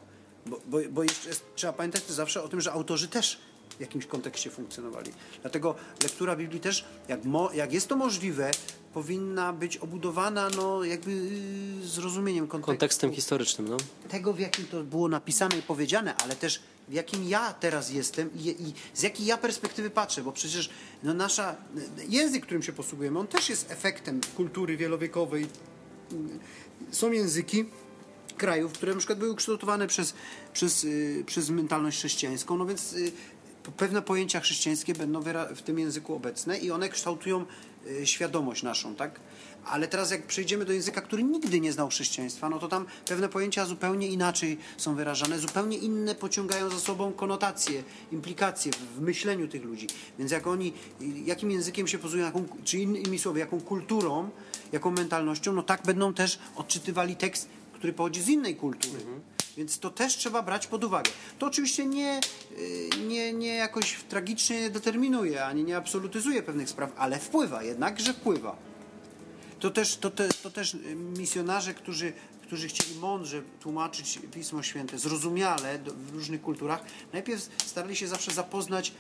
Bo, 0.45 0.59
bo, 0.65 0.77
bo 0.89 1.03
jeszcze 1.03 1.29
trzeba 1.55 1.73
pamiętać 1.73 2.03
zawsze 2.07 2.43
o 2.43 2.47
tym, 2.47 2.61
że 2.61 2.71
autorzy 2.71 3.07
też 3.07 3.39
w 3.77 3.79
jakimś 3.79 4.05
kontekście 4.05 4.49
funkcjonowali. 4.49 5.11
Dlatego 5.41 5.75
lektura 6.03 6.35
Biblii 6.35 6.59
też, 6.59 6.85
jak, 7.07 7.25
mo, 7.25 7.53
jak 7.53 7.73
jest 7.73 7.87
to 7.87 7.95
możliwe, 7.95 8.51
powinna 8.93 9.53
być 9.53 9.77
obudowana 9.77 10.49
no, 10.49 10.83
jakby 10.83 11.11
y, 11.11 11.87
zrozumieniem 11.87 12.47
kontekstu. 12.47 12.71
Kontekstem 12.71 13.13
historycznym, 13.13 13.69
no. 13.69 13.77
Tego, 14.09 14.33
w 14.33 14.39
jakim 14.39 14.65
to 14.65 14.83
było 14.83 15.07
napisane 15.07 15.57
i 15.57 15.61
powiedziane, 15.61 16.15
ale 16.15 16.35
też 16.35 16.59
w 16.87 16.93
jakim 16.93 17.29
ja 17.29 17.53
teraz 17.53 17.91
jestem 17.91 18.29
i, 18.35 18.47
i, 18.47 18.73
z 18.93 19.03
jakiej 19.03 19.25
ja 19.25 19.37
perspektywy 19.37 19.89
patrzę, 19.89 20.21
bo 20.21 20.31
przecież 20.31 20.69
no, 21.03 21.13
nasza, 21.13 21.55
język, 22.09 22.43
którym 22.43 22.63
się 22.63 22.73
posługujemy, 22.73 23.19
on 23.19 23.27
też 23.27 23.49
jest 23.49 23.71
efektem 23.71 24.21
kultury 24.35 24.77
wielowiekowej. 24.77 25.47
Są 26.91 27.11
języki 27.11 27.65
krajów, 28.37 28.73
które 28.73 28.93
na 28.93 28.97
przykład 28.97 29.19
były 29.19 29.31
ukształtowane 29.31 29.87
przez, 29.87 30.13
przez, 30.53 30.83
y, 30.83 31.23
przez 31.25 31.49
mentalność 31.49 31.97
chrześcijańską, 31.97 32.57
no 32.57 32.65
więc 32.65 32.93
y, 32.93 33.11
pewne 33.71 34.01
pojęcia 34.01 34.39
chrześcijańskie 34.39 34.93
będą 34.93 35.21
w 35.55 35.61
tym 35.61 35.79
języku 35.79 36.15
obecne 36.15 36.57
i 36.57 36.71
one 36.71 36.89
kształtują 36.89 37.45
y, 37.87 38.07
świadomość 38.07 38.63
naszą, 38.63 38.95
tak? 38.95 39.19
Ale 39.65 39.87
teraz 39.87 40.11
jak 40.11 40.27
przejdziemy 40.27 40.65
do 40.65 40.73
języka, 40.73 41.01
który 41.01 41.23
nigdy 41.23 41.59
nie 41.59 41.73
znał 41.73 41.89
chrześcijaństwa, 41.89 42.49
no 42.49 42.59
to 42.59 42.67
tam 42.67 42.85
pewne 43.07 43.29
pojęcia 43.29 43.65
zupełnie 43.65 44.07
inaczej 44.07 44.57
są 44.77 44.95
wyrażane, 44.95 45.39
zupełnie 45.39 45.77
inne 45.77 46.15
pociągają 46.15 46.69
za 46.69 46.79
sobą 46.79 47.13
konotacje, 47.13 47.83
implikacje 48.11 48.71
w 48.95 49.01
myśleniu 49.01 49.47
tych 49.47 49.63
ludzi. 49.63 49.87
Więc 50.19 50.31
jak 50.31 50.47
oni, 50.47 50.73
jakim 51.25 51.51
językiem 51.51 51.87
się 51.87 51.97
pozują, 51.97 52.25
jaką, 52.25 52.45
czy 52.63 52.77
innymi 52.77 53.19
słowy, 53.19 53.39
jaką 53.39 53.61
kulturą, 53.61 54.29
jaką 54.71 54.91
mentalnością, 54.91 55.53
no 55.53 55.63
tak 55.63 55.83
będą 55.83 56.13
też 56.13 56.39
odczytywali 56.55 57.15
tekst, 57.15 57.49
który 57.73 57.93
pochodzi 57.93 58.21
z 58.21 58.27
innej 58.29 58.55
kultury. 58.55 58.97
Mhm. 58.97 59.34
Więc 59.57 59.79
to 59.79 59.89
też 59.89 60.17
trzeba 60.17 60.41
brać 60.41 60.67
pod 60.67 60.83
uwagę. 60.83 61.11
To 61.39 61.45
oczywiście 61.45 61.85
nie, 61.85 62.19
y, 62.57 62.89
nie, 63.07 63.33
nie 63.33 63.55
jakoś 63.55 63.97
tragicznie 64.09 64.69
determinuje, 64.69 65.45
ani 65.45 65.63
nie 65.63 65.77
absolutyzuje 65.77 66.43
pewnych 66.43 66.69
spraw, 66.69 66.91
ale 66.97 67.19
wpływa, 67.19 67.63
jednakże 67.63 68.13
wpływa. 68.13 68.55
To 69.59 69.69
też, 69.69 69.97
to, 69.97 70.09
te, 70.11 70.29
to 70.43 70.49
też 70.51 70.77
misjonarze, 71.17 71.73
którzy, 71.73 72.13
którzy 72.41 72.67
chcieli 72.67 72.99
mądrze 72.99 73.41
tłumaczyć 73.59 74.19
Pismo 74.33 74.63
Święte, 74.63 74.97
zrozumiale 74.97 75.79
w 75.79 76.13
różnych 76.13 76.41
kulturach, 76.41 76.83
najpierw 77.13 77.49
starali 77.65 77.95
się 77.95 78.07
zawsze 78.07 78.31
zapoznać 78.31 78.91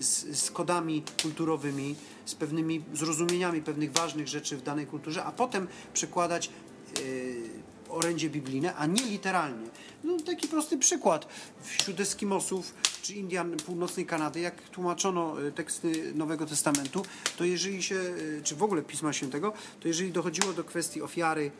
z, 0.00 0.38
z 0.38 0.50
kodami 0.50 1.02
kulturowymi, 1.22 1.94
z 2.24 2.34
pewnymi 2.34 2.84
zrozumieniami 2.94 3.62
pewnych 3.62 3.92
ważnych 3.92 4.28
rzeczy 4.28 4.56
w 4.56 4.62
danej 4.62 4.86
kulturze, 4.86 5.24
a 5.24 5.32
potem 5.32 5.68
przekładać 5.94 6.50
yy, 6.98 7.64
orędzie 7.88 8.30
biblijne, 8.30 8.74
a 8.74 8.86
nie 8.86 9.02
literalnie. 9.02 9.68
No, 10.04 10.16
taki 10.26 10.48
prosty 10.48 10.78
przykład. 10.78 11.28
Wśród 11.62 12.00
Eskimosów 12.00 12.74
czy 13.02 13.14
Indian 13.14 13.56
północnej 13.56 14.06
Kanady, 14.06 14.40
jak 14.40 14.62
tłumaczono 14.62 15.42
y, 15.42 15.52
teksty 15.52 16.12
Nowego 16.14 16.46
Testamentu, 16.46 17.02
to 17.36 17.44
jeżeli 17.44 17.82
się, 17.82 17.94
y, 17.94 18.40
czy 18.44 18.56
w 18.56 18.62
ogóle 18.62 18.82
Pisma 18.82 19.12
Świętego, 19.12 19.52
to 19.80 19.88
jeżeli 19.88 20.12
dochodziło 20.12 20.52
do 20.52 20.64
kwestii 20.64 21.02
ofiary, 21.02 21.50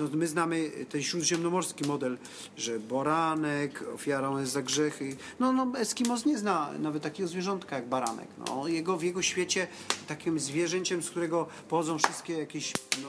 no, 0.00 0.08
my 0.12 0.26
znamy 0.26 0.70
ten 0.88 1.02
śródziemnomorski 1.02 1.88
model, 1.88 2.18
że 2.56 2.80
boranek, 2.80 3.84
ofiarą 3.94 4.38
jest 4.38 4.52
za 4.52 4.62
grzechy. 4.62 5.16
No, 5.40 5.52
no 5.52 5.78
Eskimos 5.78 6.26
nie 6.26 6.38
zna 6.38 6.70
nawet 6.78 7.02
takiego 7.02 7.28
zwierzątka 7.28 7.76
jak 7.76 7.88
baranek. 7.88 8.28
No, 8.46 8.68
jego, 8.68 8.96
w 8.96 9.02
jego 9.02 9.22
świecie 9.22 9.66
takim 10.06 10.40
zwierzęciem, 10.40 11.02
z 11.02 11.10
którego 11.10 11.46
pochodzą 11.68 11.98
wszystkie 11.98 12.38
jakieś 12.38 12.72
no, 13.02 13.08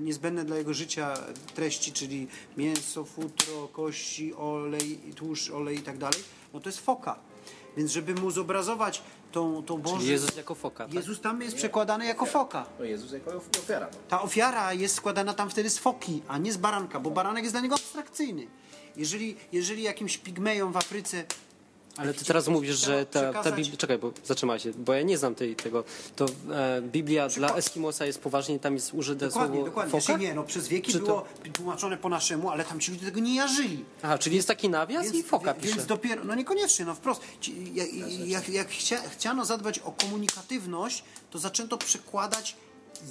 niezbędne 0.00 0.44
dla 0.44 0.56
jego 0.56 0.74
życia 0.74 1.14
treści, 1.54 1.92
czyli 1.92 2.26
mięso, 2.56 3.04
futro, 3.04 3.68
kości, 3.72 4.34
olej, 4.34 4.98
tłuszcz, 5.16 5.50
olej 5.50 5.76
i 5.76 5.82
tak 5.82 5.98
dalej, 5.98 6.20
no 6.54 6.60
to 6.60 6.68
jest 6.68 6.80
foka. 6.80 7.18
Więc 7.76 7.92
żeby 7.92 8.14
mu 8.14 8.30
zobrazować 8.30 9.02
tą, 9.36 9.62
tą 9.62 9.78
Bożą... 9.78 9.98
Czyli 9.98 10.10
Jezus 10.10 10.36
jako 10.36 10.54
foka, 10.54 10.84
tak? 10.84 10.94
Jezus 10.94 11.20
tam 11.20 11.42
jest 11.42 11.56
przekładany 11.56 12.06
jako 12.06 12.26
foka. 12.26 12.66
No 12.78 12.84
Jezus 12.84 13.12
jako 13.12 13.30
ofiara. 13.58 13.88
No. 13.92 13.98
Ta 14.08 14.22
ofiara 14.22 14.72
jest 14.72 14.94
składana 14.94 15.34
tam 15.34 15.50
wtedy 15.50 15.70
z 15.70 15.78
foki, 15.78 16.22
a 16.28 16.38
nie 16.38 16.52
z 16.52 16.56
baranka, 16.56 17.00
bo 17.00 17.10
baranek 17.10 17.44
jest 17.44 17.54
dla 17.54 17.60
niego 17.60 17.74
abstrakcyjny. 17.74 18.46
Jeżeli, 18.96 19.36
jeżeli 19.52 19.82
jakimś 19.82 20.18
pigmejom 20.18 20.72
w 20.72 20.76
Afryce 20.76 21.24
Ale 21.96 22.14
ty 22.14 22.24
teraz 22.24 22.48
mówisz, 22.48 22.78
że 22.78 23.06
ta, 23.06 23.32
ta 23.42 23.52
Biblia... 23.52 23.76
Czekaj, 23.76 23.98
bo 23.98 24.12
zatrzymaj 24.24 24.60
się, 24.60 24.72
bo 24.72 24.92
ja 24.94 25.02
nie 25.02 25.18
znam 25.18 25.34
tej, 25.34 25.56
tego. 25.56 25.84
To 26.16 26.26
e, 26.50 26.82
Biblia 26.82 27.28
dla 27.28 27.54
Eskimosa 27.56 28.06
jest 28.06 28.18
poważnie, 28.20 28.58
tam 28.58 28.74
jest 28.74 28.94
użyte 28.94 29.26
Dokładnie, 29.26 29.54
słowo 29.56 29.66
dokładnie. 29.66 29.90
foka? 29.92 30.04
Znaczy 30.04 30.20
nie, 30.20 30.34
no 30.34 30.44
przez 30.44 30.68
wieki 30.68 30.92
Czy 30.92 30.98
to- 30.98 31.04
było 31.04 31.26
tłumaczone 31.52 31.96
po 31.96 32.08
naszemu, 32.08 32.50
ale 32.50 32.64
tam 32.64 32.80
ci 32.80 32.90
ludzie 32.92 33.06
tego 33.06 33.20
nie 33.20 33.34
jarzyli. 33.34 33.84
Aha, 34.02 34.18
czyli 34.18 34.36
jest 34.36 34.48
taki 34.48 34.68
nawias 34.68 35.14
i 35.14 35.22
foka 35.22 35.54
pisze. 35.54 35.74
Więc 35.74 35.86
dopiero, 35.86 36.24
no 36.24 36.34
niekoniecznie, 36.34 36.84
no 36.84 36.94
wprost. 36.94 37.20
Ci- 37.40 37.74
Jak, 37.74 37.88
jak, 38.26 38.48
jak 38.48 38.68
chcia, 38.68 39.08
chciano 39.08 39.44
zadbać 39.44 39.78
o 39.78 39.92
komunikatywność, 39.92 41.04
to 41.30 41.38
zaczęto 41.38 41.78
przekładać 41.78 42.56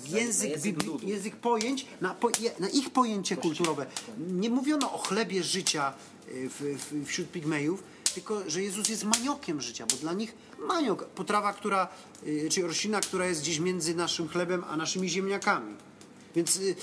język, 0.08 0.50
język 0.50 0.76
język 1.04 1.36
pojęć 1.36 1.86
na, 2.02 2.13
po, 2.13 2.30
na 2.60 2.69
ich 2.69 2.89
pojęcie 2.89 3.38
kulturowe. 3.38 3.86
Nie 4.17 4.50
mówiono 4.50 4.93
o 4.93 4.98
chlebie 4.98 5.43
życia 5.43 5.93
y, 6.30 6.50
w, 6.50 6.62
w, 6.91 7.06
wśród 7.08 7.32
pigmejów, 7.32 7.84
tylko 8.15 8.49
że 8.49 8.63
Jezus 8.63 8.89
jest 8.89 9.04
maniokiem 9.04 9.62
życia, 9.62 9.86
bo 9.91 9.97
dla 9.97 10.13
nich 10.13 10.36
maniok, 10.67 11.06
potrawa, 11.06 11.54
która, 11.54 11.88
y, 12.28 12.49
czy 12.51 12.62
roślina, 12.62 13.01
która 13.01 13.25
jest 13.25 13.41
gdzieś 13.41 13.60
między 13.60 13.95
naszym 13.95 14.28
chlebem 14.28 14.63
a 14.69 14.78
naszymi 14.78 15.10
ziemniakami. 15.10 15.75
Więc 16.36 16.58
y, 16.58 16.75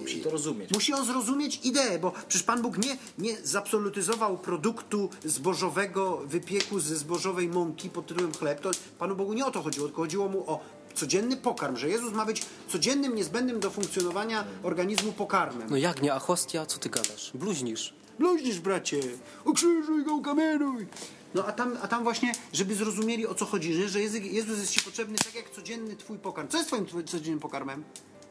Musi 0.00 0.20
to 0.20 0.30
rozumieć. 0.30 0.70
Musi 0.70 0.92
on 0.92 1.06
zrozumieć 1.06 1.60
ideę, 1.64 1.98
bo 1.98 2.12
przecież 2.28 2.42
Pan 2.42 2.62
Bóg 2.62 2.78
nie, 2.78 2.98
nie 3.18 3.36
zabsolutyzował 3.42 4.38
produktu 4.38 5.10
zbożowego 5.24 6.16
wypieku 6.26 6.80
ze 6.80 6.96
zbożowej 6.96 7.48
mąki 7.48 7.90
pod 7.90 8.06
tytułem 8.06 8.32
chleb. 8.32 8.60
To 8.60 8.70
Panu 8.98 9.16
Bogu 9.16 9.32
nie 9.32 9.46
o 9.46 9.50
to 9.50 9.62
chodziło, 9.62 9.86
tylko 9.86 10.02
chodziło 10.02 10.28
mu 10.28 10.50
o 10.50 10.60
codzienny 10.94 11.36
pokarm, 11.36 11.76
że 11.76 11.88
Jezus 11.88 12.12
ma 12.12 12.26
być 12.26 12.42
codziennym, 12.68 13.14
niezbędnym 13.14 13.60
do 13.60 13.70
funkcjonowania 13.70 14.44
organizmu 14.62 15.12
pokarmem. 15.12 15.70
No 15.70 15.76
jak 15.76 16.02
nie, 16.02 16.14
a 16.14 16.18
hostia, 16.18 16.66
co 16.66 16.78
ty 16.78 16.88
gadasz? 16.88 17.30
Bluźnisz. 17.34 17.99
Bluźnisz, 18.20 18.60
bracie, 18.60 19.00
ukrzyżuj 19.44 20.04
go, 20.04 20.14
ukamieniuj. 20.14 20.86
No 21.34 21.46
a 21.46 21.52
tam, 21.52 21.78
a 21.82 21.88
tam 21.88 22.02
właśnie, 22.02 22.32
żeby 22.52 22.74
zrozumieli 22.74 23.26
o 23.26 23.34
co 23.34 23.46
chodzi, 23.46 23.74
że, 23.74 23.88
że 23.88 24.00
Jezus, 24.00 24.20
Jezus 24.22 24.58
jest 24.58 24.72
Ci 24.72 24.80
potrzebny 24.80 25.18
tak 25.18 25.34
jak 25.34 25.50
codzienny 25.50 25.96
Twój 25.96 26.18
pokarm. 26.18 26.48
Co 26.48 26.58
jest 26.58 26.68
Twoim 26.68 26.86
codziennym 26.86 27.40
pokarmem? 27.40 27.84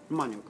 Maniok. 0.09 0.45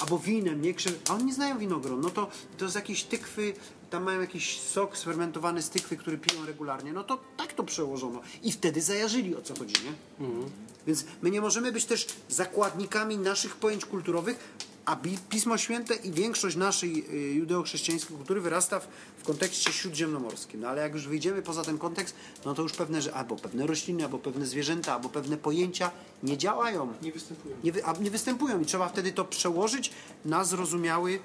Albo 0.00 0.18
winem, 0.18 0.62
nie 0.62 0.74
krzew... 0.74 0.98
A 1.08 1.14
oni 1.14 1.24
nie 1.24 1.34
znają 1.34 1.58
winogron. 1.58 2.00
No 2.00 2.10
to, 2.10 2.30
to 2.58 2.68
z 2.68 2.74
jakiejś 2.74 3.02
tykwy, 3.04 3.52
tam 3.90 4.02
mają 4.02 4.20
jakiś 4.20 4.60
sok 4.60 4.96
sfermentowany 4.96 5.62
z 5.62 5.70
tykwy, 5.70 5.96
który 5.96 6.18
piją 6.18 6.46
regularnie. 6.46 6.92
No 6.92 7.04
to 7.04 7.20
tak 7.36 7.52
to 7.52 7.64
przełożono. 7.64 8.20
I 8.42 8.52
wtedy 8.52 8.82
zajarzyli 8.82 9.36
o 9.36 9.42
co 9.42 9.54
chodzi, 9.58 9.74
nie? 9.84 9.92
Więc 10.86 11.04
my 11.22 11.30
nie 11.30 11.40
możemy 11.40 11.72
być 11.72 11.84
też 11.84 12.06
zakładnikami 12.28 13.18
naszych 13.18 13.56
pojęć 13.56 13.84
kulturowych, 13.84 14.38
a 14.90 14.96
Pismo 15.28 15.58
Święte 15.58 15.94
i 15.94 16.12
większość 16.12 16.56
naszej 16.56 17.04
y, 17.10 17.34
judeo-chrześcijańskiej 17.34 18.16
kultury 18.16 18.40
wyrasta 18.40 18.80
w, 18.80 18.88
w 19.18 19.24
kontekście 19.24 19.72
śródziemnomorskim. 19.72 20.60
No 20.60 20.68
ale 20.68 20.82
jak 20.82 20.92
już 20.92 21.08
wyjdziemy 21.08 21.42
poza 21.42 21.64
ten 21.64 21.78
kontekst, 21.78 22.14
no 22.44 22.54
to 22.54 22.62
już 22.62 22.72
pewne, 22.72 23.02
że 23.02 23.14
albo 23.14 23.36
pewne 23.36 23.66
rośliny, 23.66 24.04
albo 24.04 24.18
pewne 24.18 24.46
zwierzęta, 24.46 24.94
albo 24.94 25.08
pewne 25.08 25.36
pojęcia 25.36 25.90
nie 26.22 26.38
działają. 26.38 26.92
Nie 27.02 27.12
występują. 27.12 27.56
Nie, 27.64 27.72
wy, 27.72 27.84
a 27.84 27.92
nie 27.92 28.10
występują 28.10 28.60
i 28.60 28.66
trzeba 28.66 28.88
wtedy 28.88 29.12
to 29.12 29.24
przełożyć 29.24 29.92
na 30.24 30.44
zrozumiały 30.44 31.18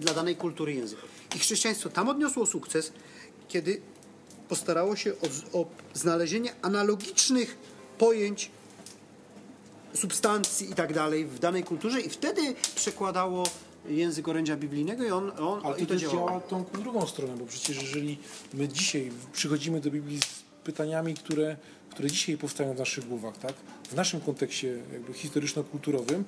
dla 0.00 0.14
danej 0.14 0.36
kultury 0.36 0.74
język. 0.74 0.98
I 1.36 1.38
chrześcijaństwo 1.38 1.88
tam 1.88 2.08
odniosło 2.08 2.46
sukces, 2.46 2.92
kiedy 3.48 3.80
postarało 4.48 4.96
się 4.96 5.12
o, 5.52 5.58
o 5.58 5.66
znalezienie 5.94 6.54
analogicznych 6.62 7.58
pojęć 7.98 8.50
substancji 9.94 10.70
i 10.70 10.74
tak 10.74 10.92
dalej 10.92 11.26
w 11.26 11.38
danej 11.38 11.64
kulturze 11.64 12.00
i 12.00 12.08
wtedy 12.08 12.54
przekładało 12.74 13.44
język 13.88 14.28
orędzia 14.28 14.56
biblijnego 14.56 15.04
i 15.04 15.10
on, 15.10 15.32
on 15.38 15.60
Ale 15.64 15.78
i 15.78 15.86
to 15.86 15.94
też 15.94 16.02
działa 16.02 16.40
tą 16.40 16.64
drugą 16.82 17.06
stronę, 17.06 17.36
bo 17.36 17.46
przecież 17.46 17.82
jeżeli 17.82 18.18
my 18.54 18.68
dzisiaj 18.68 19.12
przychodzimy 19.32 19.80
do 19.80 19.90
Biblii 19.90 20.20
z 20.20 20.42
pytaniami, 20.64 21.14
które, 21.14 21.56
które 21.90 22.10
dzisiaj 22.10 22.38
powstają 22.38 22.74
w 22.74 22.78
naszych 22.78 23.08
głowach, 23.08 23.38
tak? 23.38 23.54
w 23.90 23.94
naszym 23.94 24.20
kontekście 24.20 24.78
jakby 24.92 25.12
historyczno-kulturowym, 25.12 26.24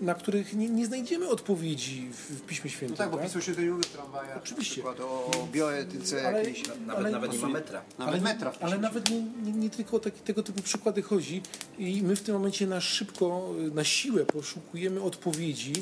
na 0.00 0.14
których 0.14 0.54
nie, 0.54 0.68
nie 0.68 0.86
znajdziemy 0.86 1.28
odpowiedzi 1.28 2.10
w, 2.12 2.16
w 2.16 2.42
Piśmie 2.42 2.70
Świętym. 2.70 2.90
No 2.90 2.96
tak, 2.96 3.10
bo 3.10 3.16
tak? 3.16 3.26
pisał 3.26 3.42
się 3.42 3.52
mówi 3.52 3.82
w 3.82 3.86
tramwajach. 3.86 4.36
Oczywiście. 4.42 4.82
Na 4.82 4.92
przykład 4.92 5.10
o 5.10 5.48
bioetyce 5.52 6.28
Ale- 6.28 6.38
jakiejś. 6.38 6.68
Nawet, 6.68 6.80
Ale- 6.88 7.10
nawet 7.10 7.32
nie 7.32 7.38
ma 7.38 7.48
metra. 7.48 7.82
Nawet 7.98 8.14
ale, 8.14 8.22
metra 8.22 8.52
w 8.52 8.62
ale 8.62 8.78
nawet 8.78 9.10
nie, 9.10 9.22
nie, 9.22 9.52
nie 9.52 9.70
tylko 9.70 9.96
o 9.96 10.00
tego 10.00 10.42
typu 10.42 10.62
przykłady 10.62 11.02
chodzi 11.02 11.42
i 11.78 12.02
my 12.02 12.16
w 12.16 12.22
tym 12.22 12.34
momencie 12.34 12.66
na 12.66 12.80
szybko, 12.80 13.54
na 13.74 13.84
siłę 13.84 14.24
poszukujemy 14.26 15.02
odpowiedzi, 15.02 15.72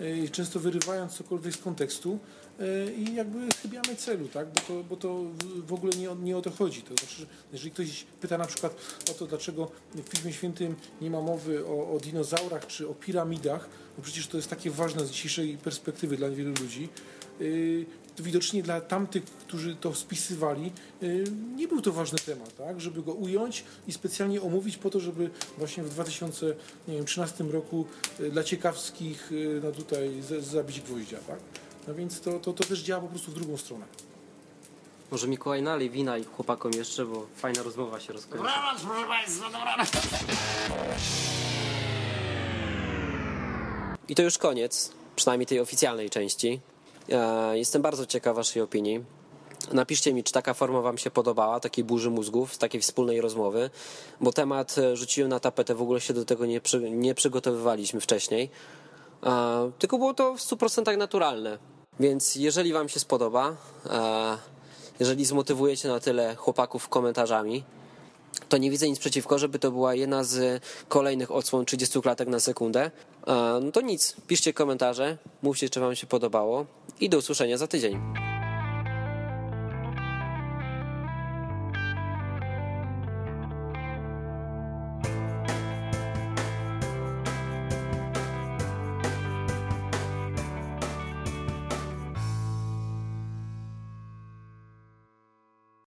y, 0.00 0.28
często 0.32 0.60
wyrywając 0.60 1.12
cokolwiek 1.12 1.54
z 1.54 1.58
kontekstu 1.58 2.18
i 2.96 3.14
jakby 3.14 3.38
chybiamy 3.62 3.96
celu, 3.96 4.28
tak? 4.28 4.48
bo 4.48 4.60
to, 4.60 4.84
bo 4.84 4.96
to 4.96 5.24
w- 5.66 5.72
ogóle 5.72 5.92
nie, 5.92 6.08
nie 6.22 6.36
o 6.36 6.42
to 6.42 6.50
chodzi. 6.50 6.82
To 6.82 6.88
znaczy, 6.88 7.16
że 7.18 7.26
jeżeli 7.52 7.70
ktoś 7.70 8.04
pyta 8.20 8.38
na 8.38 8.46
przykład 8.46 8.74
o 9.10 9.14
to, 9.14 9.26
dlaczego 9.26 9.70
w 9.94 10.10
Piśmie 10.10 10.32
Świętym 10.32 10.76
nie 11.00 11.10
ma 11.10 11.20
mowy 11.20 11.66
o, 11.66 11.94
o 11.94 11.98
dinozaurach 12.00 12.66
czy 12.66 12.88
o 12.88 12.94
piramidach, 12.94 13.68
no 13.98 14.04
przecież 14.04 14.26
to 14.26 14.36
jest 14.36 14.50
takie 14.50 14.70
ważne 14.70 15.06
z 15.06 15.10
dzisiejszej 15.10 15.58
perspektywy 15.58 16.16
dla 16.16 16.30
wielu 16.30 16.54
ludzi, 16.62 16.88
y, 17.40 17.86
to 18.16 18.22
widocznie 18.22 18.62
dla 18.62 18.80
tamtych, 18.80 19.24
którzy 19.24 19.76
to 19.76 19.94
spisywali, 19.94 20.72
y, 21.02 21.24
nie 21.56 21.68
był 21.68 21.80
to 21.80 21.92
ważny 21.92 22.18
temat, 22.18 22.56
tak? 22.56 22.80
żeby 22.80 23.02
go 23.02 23.12
ująć 23.12 23.64
i 23.86 23.92
specjalnie 23.92 24.42
omówić 24.42 24.76
po 24.76 24.90
to, 24.90 25.00
żeby 25.00 25.30
właśnie 25.58 25.82
w 25.82 25.90
2013 25.90 27.44
roku 27.44 27.86
dla 28.32 28.44
ciekawskich 28.44 29.30
no 29.62 29.72
tutaj 29.72 30.10
zabić 30.40 30.80
gwoździa. 30.80 31.18
Tak? 31.18 31.38
No 31.88 31.94
więc 31.94 32.20
to, 32.20 32.40
to, 32.40 32.52
to 32.52 32.64
też 32.64 32.80
działa 32.80 33.02
po 33.02 33.08
prostu 33.08 33.30
w 33.30 33.34
drugą 33.34 33.56
stronę. 33.56 33.84
Może 35.10 35.28
Mikołaj 35.28 35.62
nalej 35.62 35.90
wina 35.90 36.18
i 36.18 36.24
chłopakom 36.24 36.72
jeszcze, 36.72 37.04
bo 37.04 37.26
fajna 37.36 37.62
rozmowa 37.62 38.00
się 38.00 38.12
rozkończy. 38.12 38.36
Dobranoc, 38.36 38.82
proszę 38.82 39.06
Państwa, 39.06 39.44
dobranoc. 39.44 39.90
I 44.08 44.14
to 44.14 44.22
już 44.22 44.38
koniec, 44.38 44.92
przynajmniej 45.16 45.46
tej 45.46 45.60
oficjalnej 45.60 46.10
części. 46.10 46.60
E, 47.08 47.58
Jestem 47.58 47.82
bardzo 47.82 48.06
ciekaw 48.06 48.36
Waszej 48.36 48.62
opinii. 48.62 49.04
Napiszcie 49.72 50.12
mi, 50.12 50.24
czy 50.24 50.32
taka 50.32 50.54
forma 50.54 50.80
Wam 50.80 50.98
się 50.98 51.10
podobała, 51.10 51.60
takiej 51.60 51.84
burzy 51.84 52.10
mózgów, 52.10 52.58
takiej 52.58 52.80
wspólnej 52.80 53.20
rozmowy, 53.20 53.70
bo 54.20 54.32
temat 54.32 54.78
e, 54.78 54.96
rzuciłem 54.96 55.30
na 55.30 55.40
tapetę, 55.40 55.74
w 55.74 55.82
ogóle 55.82 56.00
się 56.00 56.14
do 56.14 56.24
tego 56.24 56.46
nie, 56.46 56.60
przy, 56.60 56.90
nie 56.90 57.14
przygotowywaliśmy 57.14 58.00
wcześniej, 58.00 58.50
e, 59.22 59.70
tylko 59.78 59.98
było 59.98 60.14
to 60.14 60.34
w 60.34 60.40
100% 60.40 60.96
naturalne. 60.96 61.77
Więc 62.00 62.34
jeżeli 62.36 62.72
Wam 62.72 62.88
się 62.88 63.00
spodoba, 63.00 63.56
e, 63.90 64.38
jeżeli 65.00 65.24
zmotywujecie 65.24 65.88
na 65.88 66.00
tyle 66.00 66.36
chłopaków 66.36 66.88
komentarzami, 66.88 67.64
to 68.48 68.58
nie 68.58 68.70
widzę 68.70 68.88
nic 68.88 68.98
przeciwko, 68.98 69.38
żeby 69.38 69.58
to 69.58 69.70
była 69.70 69.94
jedna 69.94 70.24
z 70.24 70.62
kolejnych 70.88 71.30
odsłon 71.30 71.64
30 71.64 72.02
klatek 72.02 72.28
na 72.28 72.40
sekundę. 72.40 72.90
E, 73.26 73.60
No 73.62 73.72
to 73.72 73.80
nic, 73.80 74.16
piszcie 74.26 74.52
komentarze, 74.52 75.18
mówcie, 75.42 75.70
czy 75.70 75.80
Wam 75.80 75.96
się 75.96 76.06
podobało 76.06 76.66
i 77.00 77.08
do 77.08 77.18
usłyszenia 77.18 77.58
za 77.58 77.66
tydzień. 77.66 78.27